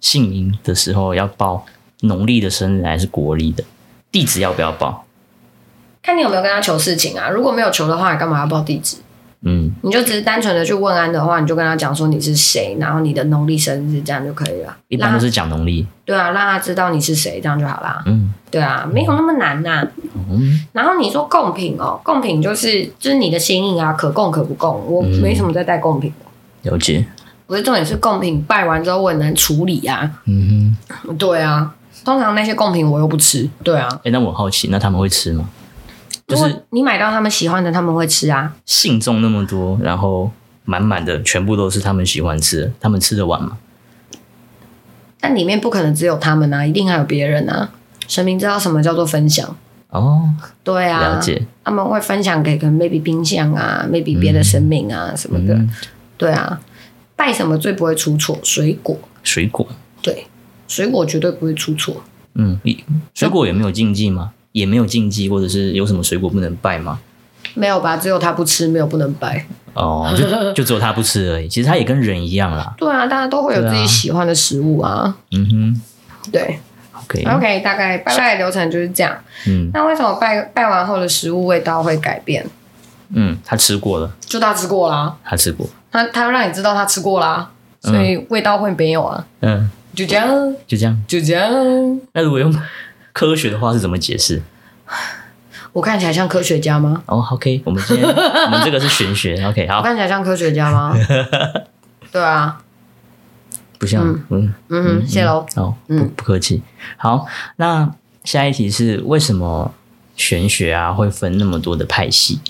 [0.01, 1.65] 姓名的时候，要报
[2.01, 3.63] 农历的生日还是国历的？
[4.11, 5.05] 地址要不要报？
[6.01, 7.29] 看你有没有跟他求事情啊。
[7.29, 8.97] 如果没有求的话，你干嘛要报地址？
[9.43, 14.77] 嗯，你就只是单纯的去问安的话，你就跟他讲说你是谁，然后你的农历生日这样就可以了。
[14.87, 15.87] 一般都是讲农历。
[16.05, 18.03] 对啊，让他知道你是谁，这样就好啦。
[18.05, 19.87] 嗯，对啊，没有那么难呐、啊。
[20.29, 24.83] 嗯，然后你说贡品哦，贡品就是就是你的心意啊，可供可不供。
[24.87, 26.69] 我没什么在带贡品的。
[26.69, 27.05] 了解。
[27.51, 30.09] 不是重点是贡品拜完之后我很难处理啊。
[30.23, 31.17] 嗯哼。
[31.17, 31.69] 对啊，
[32.05, 33.49] 通常那些贡品我又不吃。
[33.61, 33.89] 对啊。
[34.05, 35.49] 哎，那我好奇，那他们会吃吗？
[36.25, 38.53] 就是你买到他们喜欢的，他们会吃啊。
[38.65, 40.31] 信众那么多，然后
[40.63, 43.57] 满满的，全部都是他们喜欢吃的，他们吃得完吗？
[45.19, 47.69] 但里面不可能只有他们啊，一定还有别人啊。
[48.07, 49.53] 神明知道什么叫做分享
[49.89, 50.29] 哦，
[50.63, 51.45] 对啊，了解。
[51.65, 55.69] 他们会分享给可能 maybe 冰箱啊，maybe 别的神明啊、嗯、什么的、嗯，
[56.15, 56.57] 对啊。
[57.21, 58.35] 拜什么最不会出错？
[58.41, 59.67] 水果，水果，
[60.01, 60.25] 对，
[60.67, 62.01] 水果绝对不会出错。
[62.33, 62.59] 嗯，
[63.13, 64.31] 水果有没有禁忌吗？
[64.53, 66.99] 也没有禁忌，或者是有什么水果不能拜吗？
[67.53, 69.45] 没有吧，只有他不吃，没有不能拜。
[69.75, 71.47] 哦，就就只有他不吃而已。
[71.47, 72.73] 其实他也跟人一样啦。
[72.75, 74.89] 对啊，大家都会有自己喜欢的食物啊。
[74.91, 75.81] 啊嗯哼，
[76.31, 76.59] 对。
[76.93, 79.15] OK OK，大概拜流程就是这样。
[79.45, 82.43] 嗯，那为什么拜拜完后的食物味道会改变？
[83.13, 85.15] 嗯，他吃过了，就他吃过啦。
[85.23, 87.51] 他吃过，他他要让你知道他吃过啦，
[87.81, 89.25] 所以味道会没有啊。
[89.41, 90.27] 嗯，就这样，
[90.65, 91.51] 就这样，就这样。
[92.13, 92.55] 那如果用
[93.13, 94.41] 科学的话是怎么解释？
[95.73, 97.01] 我看起来像科学家吗？
[97.05, 99.77] 哦、oh,，OK，我们今天 我们这个是玄学，OK，好。
[99.77, 100.93] 我看起来像科学家吗？
[102.11, 102.61] 对啊，
[103.79, 105.45] 不像，嗯嗯谢喽。
[105.55, 106.61] 哦，不不客气。
[106.97, 107.25] 好，
[107.55, 107.89] 那
[108.25, 109.73] 下一题是为什么
[110.17, 112.41] 玄学啊会分那么多的派系？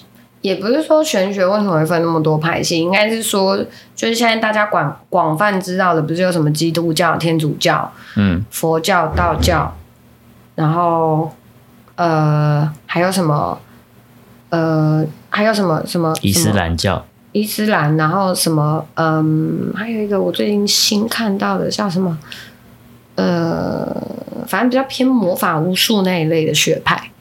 [0.41, 3.57] 也不是说玄学为什么会分那么多派系，应该是说，
[3.95, 9.75] 就是现在大家广广泛知道的，不是有什么基督教、天主教、嗯，佛教、道教，
[10.55, 11.31] 然后。
[11.95, 13.59] 呃，还有什么？
[14.49, 16.11] 呃，还有什么什么？
[16.23, 17.05] 伊斯兰教。
[17.31, 18.83] 伊斯兰，然后什么？
[18.95, 22.17] 嗯，还有一个我最近新看到的叫什么？
[23.15, 23.85] 呃，
[24.47, 27.11] 反正比较偏魔法巫术那一类的学派。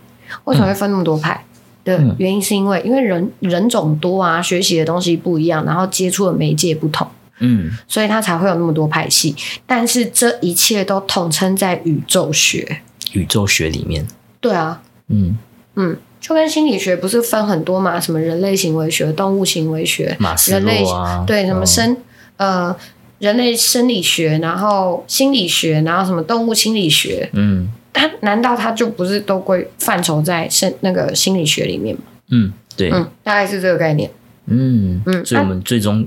[0.45, 1.45] 为什么会分那么多派？
[1.91, 7.07] 的、嗯、原因是因为因为人人种多啊，学习的东西不一样，然后接触的媒介不同，
[7.41, 9.35] 嗯，所以他才会有那么多派系。
[9.67, 12.81] 但是这一切都统称在宇宙学。
[13.13, 14.07] 宇宙学里面。
[14.41, 15.37] 对啊，嗯
[15.75, 18.01] 嗯，就跟心理学不是分很多嘛？
[18.01, 21.93] 什么人类行为学、动物行为学、马斯洛啊，人类对什么生、
[22.39, 22.77] 哦、呃
[23.19, 32.03] 人类生理学，然后心理学，然后什么动物心理学，嗯，它难道它就不是都归范畴在生那个心理学里面吗？
[32.31, 34.11] 嗯，对，嗯，大概是这个概念，
[34.47, 36.07] 嗯嗯，所以我们最终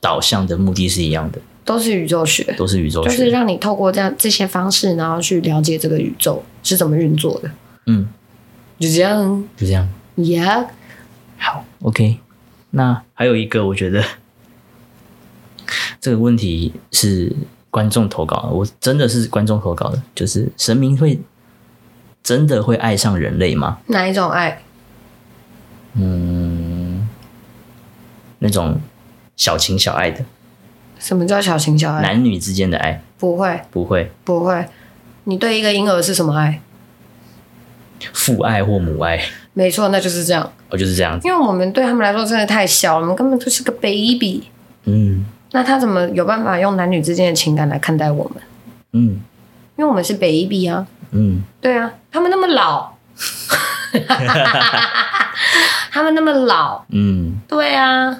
[0.00, 7.50] 导向的目的是一样的，都是宇宙学，都是宇宙学，就是让你透过这样这些方式，然后去了解这个宇宙是怎么运作的。
[7.86, 8.06] 嗯，
[8.78, 10.66] 就这样，就这样，Yeah，
[11.38, 12.18] 好，OK。
[12.70, 14.04] 那还有一个，我觉得
[16.00, 17.32] 这个问题是
[17.72, 21.18] 观众投稿，我真的是观众投稿的，就是神明会
[22.22, 23.78] 真的会爱上人类吗？
[23.86, 24.62] 哪一种爱？
[25.94, 27.08] 嗯，
[28.40, 28.78] 那种
[29.36, 30.22] 小情小爱的。
[30.98, 32.02] 什么叫小情小爱？
[32.02, 33.02] 男女之间的爱？
[33.18, 34.66] 不会，不会，不会。
[35.24, 36.60] 你对一个婴儿是什么爱？
[38.12, 39.18] 父爱或母爱，
[39.54, 40.52] 没错，那就是这样。
[40.68, 41.26] 哦，就是这样子。
[41.26, 44.44] 因为我们对他们来说真的太小了，我们根本就是个 baby。
[44.84, 48.42] 嗯，那他怎么有办法用男女之间的情感来看待我们？
[48.92, 49.20] 嗯，
[49.76, 50.86] 因为我们是 baby 啊。
[51.12, 52.94] 嗯，对啊，他们那么老，
[55.92, 56.82] 他们那么老。
[56.88, 58.10] 嗯，对啊，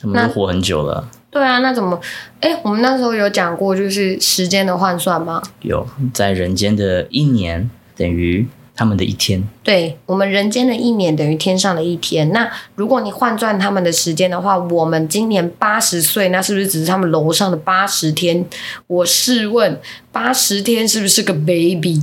[0.00, 1.06] 他们都活很久了。
[1.30, 2.00] 对啊，那怎么？
[2.40, 5.42] 哎，我们那时候有讲过，就是时间的换算吗？
[5.60, 8.48] 有，在人间的一年等于。
[8.80, 12.32] 他们的一天，对，我们人间的一年等于天上的一天。
[12.32, 18.42] 那如果你换算他们的时间的话，我们今年八十岁，那是不是只是他们楼上的八十天？
[18.86, 19.78] 我试问，
[20.10, 22.02] 八十天是不是个 baby？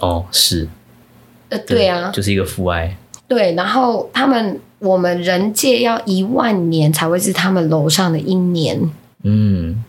[0.00, 0.66] 哦，是，
[1.50, 2.96] 呃，对啊，就是一个父爱。
[3.28, 8.80] 对，然后他们我们人界要一万年才会是他们楼上的一年。
[9.24, 9.84] 嗯。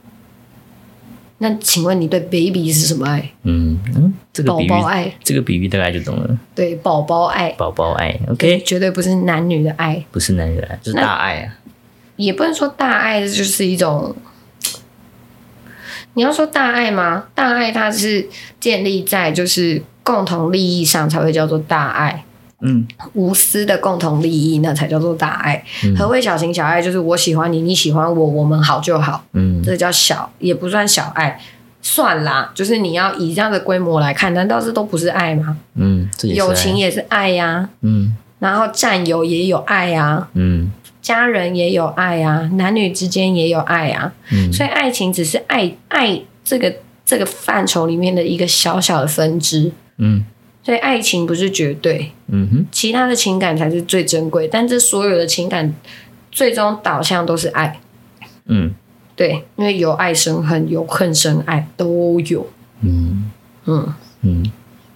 [1.39, 3.31] 那请问你对 baby 是什么爱？
[3.43, 6.39] 嗯嗯，这个宝宝爱，这个比喻大概就懂了。
[6.55, 11.57] 对，宝宝爱，宝宝爱，OK，绝对不是男女的爱，不是男女的爱，就是大爱啊。
[12.15, 14.15] 也不能说大爱，就是一种。
[16.13, 17.25] 你要说大爱吗？
[17.35, 22.24] 大爱它是建立在就是共同利益上才会叫做大爱。
[22.61, 25.61] 嗯，无私的共同利益，那才叫做大爱。
[25.83, 26.81] 嗯、何谓小情小爱？
[26.81, 29.23] 就是我喜欢你，你喜欢我，我们好就好。
[29.33, 31.39] 嗯，这叫小，也不算小爱，
[31.81, 32.49] 算啦。
[32.55, 35.57] 就是你要以这样的规模来看，难道这都不是爱吗？
[35.75, 37.69] 嗯，友情也是爱呀、啊。
[37.81, 40.27] 嗯，然后战友也有爱呀、啊。
[40.33, 44.13] 嗯，家人也有爱呀、啊，男女之间也有爱呀、啊。
[44.31, 46.73] 嗯，所以爱情只是爱爱这个
[47.05, 49.71] 这个范畴里面的一个小小的分支。
[49.97, 50.25] 嗯。
[50.65, 54.47] 所以爱情不是绝对，嗯哼，其他的情感才是最珍贵。
[54.47, 55.75] 但这所有的情感
[56.31, 57.79] 最终导向都是爱，
[58.47, 58.73] 嗯，
[59.15, 62.47] 对，因为有爱生恨，有恨生爱，都有，
[62.81, 63.31] 嗯
[63.65, 64.51] 嗯嗯。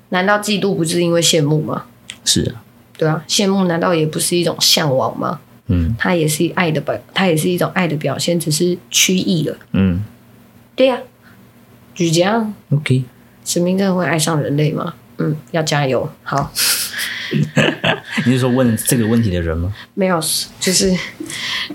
[0.10, 1.86] 难道嫉妒不是因为羡慕吗？
[2.26, 2.64] 是啊，
[2.98, 5.40] 对啊，羡慕难道也不是一种向往吗？
[5.68, 9.56] 嗯，它也是爱的表，它也是一种爱的表现，只是曲意了。
[9.74, 10.04] 嗯，
[10.76, 11.30] 对呀、啊，
[11.94, 12.52] 就是这样。
[12.72, 13.04] OK，
[13.46, 14.96] 神明真的会爱上人类吗？
[15.20, 16.10] 嗯，要加油。
[16.24, 16.52] 好，
[18.26, 19.74] 你是说问这个问题的人吗？
[19.94, 20.20] 没有，
[20.60, 20.98] 就是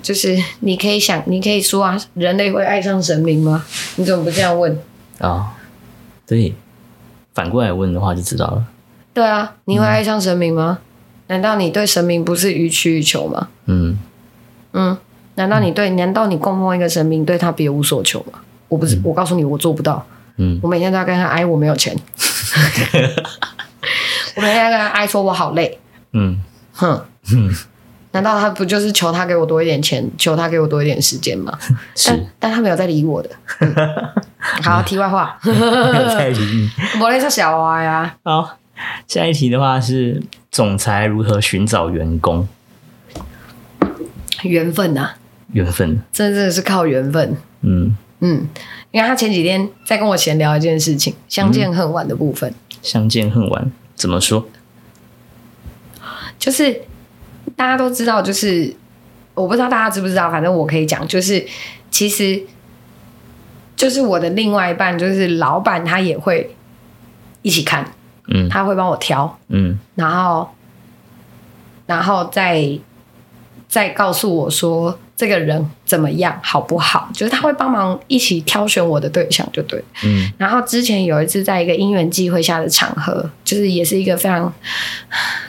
[0.03, 3.65] 就是你可以想，你可以说啊，人类会爱上神明吗？
[3.97, 4.73] 你怎么不这样问
[5.19, 5.47] 啊、哦？
[6.27, 6.55] 对，
[7.35, 8.65] 反过来问的话就知道了。
[9.13, 10.79] 对啊，你会爱上神明吗？
[10.81, 10.87] 嗯、
[11.29, 13.49] 难道你对神明不是予取予求吗？
[13.67, 13.99] 嗯
[14.73, 14.97] 嗯，
[15.37, 15.91] 难道你对？
[15.91, 18.41] 难道你供奉一个神明，对他别无所求吗？
[18.69, 20.05] 我不是，嗯、我告诉你，我做不到。
[20.39, 21.97] 嗯，我每天都要跟他哀，我没有钱。
[24.37, 25.79] 我每天要跟他哀，说我好累。
[26.13, 26.43] 嗯，
[26.73, 27.55] 哼，嗯，
[28.13, 31.57] 难道他不就是求他给我多一点钱，求他给我多一点时间吗？
[31.95, 33.31] 是但，但他没有在理我的。
[33.61, 33.75] 嗯、
[34.63, 36.71] 好，题外话， 没有在理你。
[37.01, 38.17] 我在说小娃呀。
[38.23, 38.59] 好。
[39.07, 42.49] 下一题的话是总裁如何寻找员工？
[44.43, 45.17] 缘分呐、啊，
[45.53, 47.37] 缘分，真的是靠缘分。
[47.61, 48.49] 嗯嗯，
[48.95, 52.49] 因为他前几天在跟我闲聊一件事情，相见恨晚的部分。
[52.49, 54.47] 嗯、相见恨晚怎么说？
[56.39, 56.81] 就是
[57.57, 58.73] 大家都知道，就是
[59.35, 61.45] 我不知道大家知不知道，反正我可以讲，就是
[61.91, 62.41] 其实
[63.75, 66.55] 就是我的另外一半，就是老板，他也会
[67.43, 67.93] 一起看。
[68.29, 70.49] 嗯，他会帮我挑，嗯，然后，
[71.87, 72.79] 然后再
[73.69, 77.09] 再告诉我说这个人怎么样，好不好？
[77.13, 80.33] 就是他会帮忙一起挑选我的对象，就对，嗯。
[80.39, 84.53] 然后之前有一次在一个因缘际会下的场合，就是也是一个非常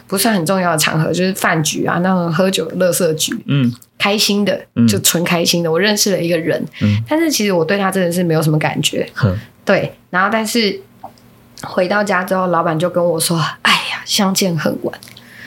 [0.07, 5.71] 不算很重要的场合，就是饭局啊，那种喝酒的乐色局，嗯，开心的，就纯开心的。
[5.71, 9.93] 我认识了一个人，嗯，但是其实我对他真的是没有什么感觉，嗯，对。
[10.09, 10.81] 然后但是。
[11.63, 14.99] 回到家之后，老板就跟我说：“哎呀，相见恨晚。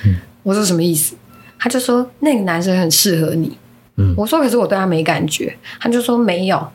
[0.04, 1.14] 嗯”我说什么意思？
[1.58, 3.56] 他就说那个男生很适合你。
[3.98, 5.56] 嗯、我说可是我对他没感觉。
[5.80, 6.66] 他就说没有，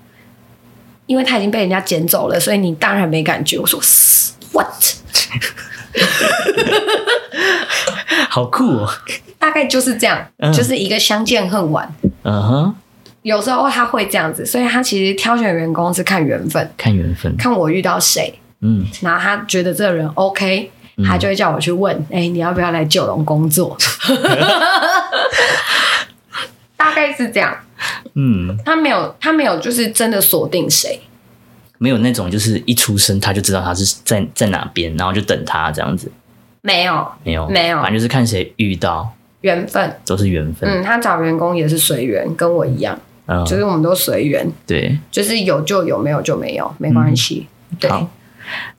[1.05, 3.57] 因为他已经被人家捡走了，所以你当然没感觉。
[3.57, 3.79] 我说
[4.51, 4.67] what？
[8.29, 8.89] 好酷哦！
[9.37, 11.93] 大概就是这样，嗯、就是一个相见恨晚。
[12.23, 12.75] 嗯哼，
[13.21, 18.33] 有时候他会这样子，所以他其实挑选员工是看缘分，看缘分，看我遇到谁。
[18.61, 20.71] 嗯，然后他觉得这个人 OK，
[21.05, 23.77] 他就会叫我去问，哎、你要不要来九龙工作？
[27.03, 27.53] 大概是这样。
[28.13, 31.01] 嗯，他没有，他没有，就是真的锁定谁，
[31.77, 36.09] 没有那种就是一出生他就知道他是在在哪边，然后就等他这样子。
[36.61, 40.69] 没有，没有，没有，反正就是看谁遇到缘分，都是缘分。
[40.69, 44.49] 嗯，他找员工也是随缘，跟我一样，嗯、就是我们都随缘。
[44.65, 47.47] 对，就是有就有，没有就没有，没关系。
[47.71, 47.91] 嗯、对。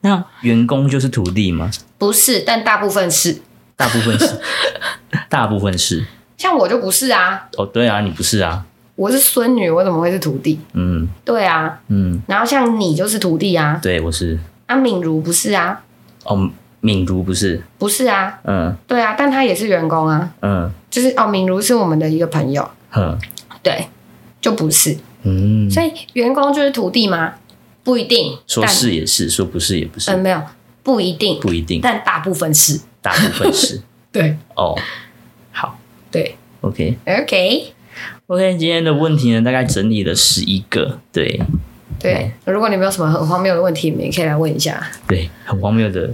[0.01, 1.69] 那员工就是徒弟吗？
[1.99, 3.41] 不是，但大部分是。
[3.75, 4.39] 大部分是，
[5.29, 6.05] 大部分是。
[6.37, 7.47] 像我就不是啊。
[7.57, 8.65] 哦，对啊，你不是啊。
[8.95, 10.59] 我是孙女，我怎么会是徒弟？
[10.73, 12.21] 嗯，对啊，嗯。
[12.27, 13.79] 然后像你就是徒弟啊。
[13.81, 14.39] 对，我是。
[14.67, 15.81] 啊，敏如不是啊。
[16.23, 17.61] 哦，敏如不是。
[17.77, 18.39] 不是啊。
[18.45, 18.75] 嗯。
[18.87, 20.31] 对啊，但他也是员工啊。
[20.41, 20.71] 嗯。
[20.89, 22.67] 就是哦，敏如是我们的一个朋友。
[22.95, 23.17] 嗯。
[23.61, 23.87] 对，
[24.39, 24.97] 就不是。
[25.23, 25.69] 嗯。
[25.69, 27.33] 所以员工就是徒弟吗？
[27.83, 30.09] 不一定，说是也是，说不是也不是。
[30.09, 30.41] 嗯，没有，
[30.81, 33.79] 不一定，不一定，但大部分是，大部分是。
[34.11, 34.75] 对，哦，
[36.61, 36.95] 好，对
[38.27, 38.57] ，OK，OK，OK。
[38.57, 41.39] 今天的问题呢，大概整理了十一个，对，
[41.99, 42.31] 对。
[42.45, 44.85] 如果你们有什么很荒谬的问题，你们也可以来问一下。
[45.07, 46.09] 对，很荒谬的，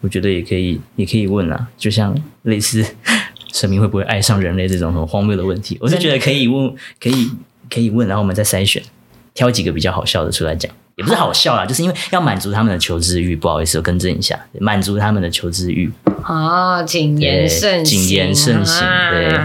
[0.00, 1.68] 我觉得也可以，也可以问啊。
[1.76, 2.84] 就像类似
[3.52, 7.30] 神明会不会爱上人类这种很荒谬的问题，我是觉得可以问，可以
[7.68, 8.82] 可以问，然后我们再筛选，
[9.34, 10.70] 挑几个比较好笑的出来讲。
[10.96, 13.34] 也不是好笑啦，就是因为要满足他们的求知欲。
[13.34, 15.90] 不好意思，我更正一下，满足他们的求知欲。
[16.26, 18.86] 哦，谨言慎行，谨言慎行。
[19.10, 19.40] 对，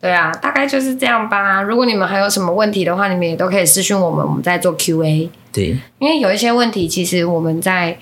[0.00, 1.60] 对啊，大概就是这样吧。
[1.60, 5.28] 如果你们还有什么问题的话，你们也都可以私讯我们，我们再做 Q&A。
[5.52, 7.98] 对，因为有一些问题，其实我们在。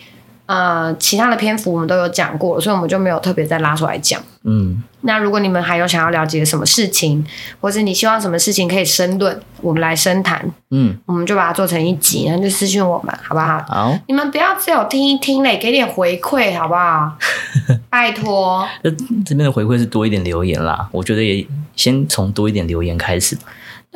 [0.48, 4.18] 呃，其他的篇幅我们都有讲过，所以我们就没有特别再拉出来讲。
[4.44, 7.22] 嗯，那如果你们还有想要了解什么事情，
[7.60, 10.50] 或者你希望什么事情可以深论，我们来深谈。
[10.70, 13.62] 嗯，我们就把它做成一集，然后就私讯我们，好不好？
[13.68, 17.12] 好，你们不要只有听一听嘞，给点回馈，好不好？
[17.90, 18.66] 拜托。
[18.82, 18.90] 这
[19.26, 21.46] 这边的回馈是多一点留言啦，我觉得也
[21.76, 23.36] 先从多一点留言开始。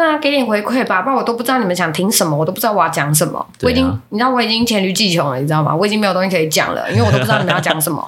[0.03, 3.39] 对啊，给点回馈吧，不然我都不知道你们想听什么，我都不知道我要讲什么。
[3.39, 5.73] 啊、我已经，你知道我已经黔驴技穷了，你知道吗？
[5.73, 8.05] 我已经没有东西可以讲了，因为我都不知道你们要讲什么，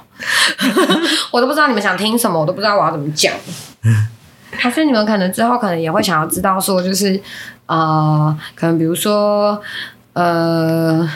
[1.31, 3.33] 我都不知道你们想听什么，我都不知道我要怎么讲。
[4.51, 7.21] 还是你们可能之后可能也会想要知道说，就是
[7.67, 9.61] 呃，可能比如说
[10.15, 11.09] 呃，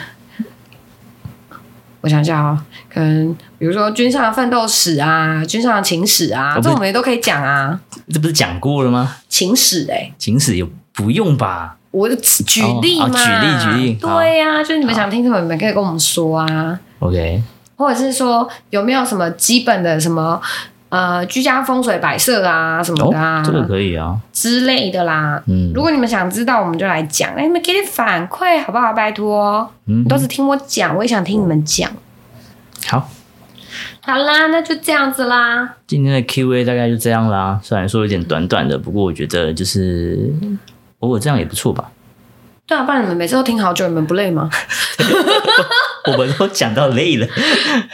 [2.00, 2.58] 我想想啊、哦，
[2.92, 7.78] 可能比如说军上的奋斗史啊，军上的情史啊，这我们也都可以讲啊。
[8.12, 9.16] 这不是讲过了吗？
[9.28, 11.76] 情史哎，情史也不用吧？
[11.90, 16.78] 我就举例嘛，哦哦、举例举例，对呀、啊，就是你们想听什么，你们可以跟我们说啊。
[17.00, 17.42] OK，
[17.76, 20.40] 或者是说有没有什么基本的什么
[20.88, 25.42] 呃居家风水摆设啊什么的啊、哦，这个可以啊之类的啦。
[25.46, 28.92] 嗯，如果你们想知道，我们就来讲，哎，你们给点反馈好不好？
[28.92, 31.90] 拜托，嗯，都是听我讲，我也想听你们讲。
[32.86, 33.08] 好，
[34.00, 35.76] 好啦，那就这样子啦。
[35.86, 40.32] 今天的 Q&A 大概就这样啦，虽然说有点短短的，不过我觉得就是。
[41.00, 41.92] 偶尔这样也不错吧？
[42.66, 44.50] 对啊，不然你们每次都听好久，你们不累吗？
[46.12, 47.26] 我们都讲到累了。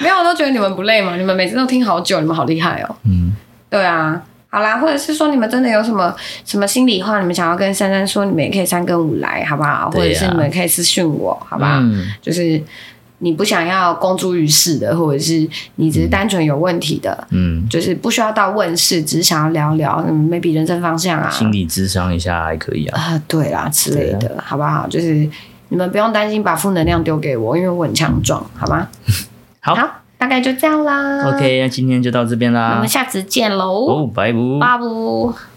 [0.00, 1.16] 没有，我都觉得你们不累吗？
[1.16, 2.96] 你们每次都听好久，你们好厉害哦。
[3.04, 3.34] 嗯，
[3.68, 9.70] 对啊，好啦，或者是说你们真的有什么什么心里话，你们想要跟珊珊说，你们也可以三跟五来，好不好？
[9.70, 11.78] 啊、或者是你们可以私讯我，好不好？
[11.80, 12.62] 嗯、就是。
[13.18, 24.86] 你不想要公诸于世的，或者是你只是单纯有问题的，嗯，就是不需要到问世，只是想要聊聊，嗯，maybe 人生方向啊，心理咨商一下还可以啊，啊，对啦之类的，好不好？
[24.88, 25.26] 就是
[25.74, 28.86] 你们不用担心把负能量丢给我，因为我很强壮，好吗？
[29.58, 31.26] 好，好，大概就这样啦。
[31.26, 33.84] OK，那今天就到这边啦，我们下次见喽。
[33.84, 35.53] 哦，拜拜，拜拜。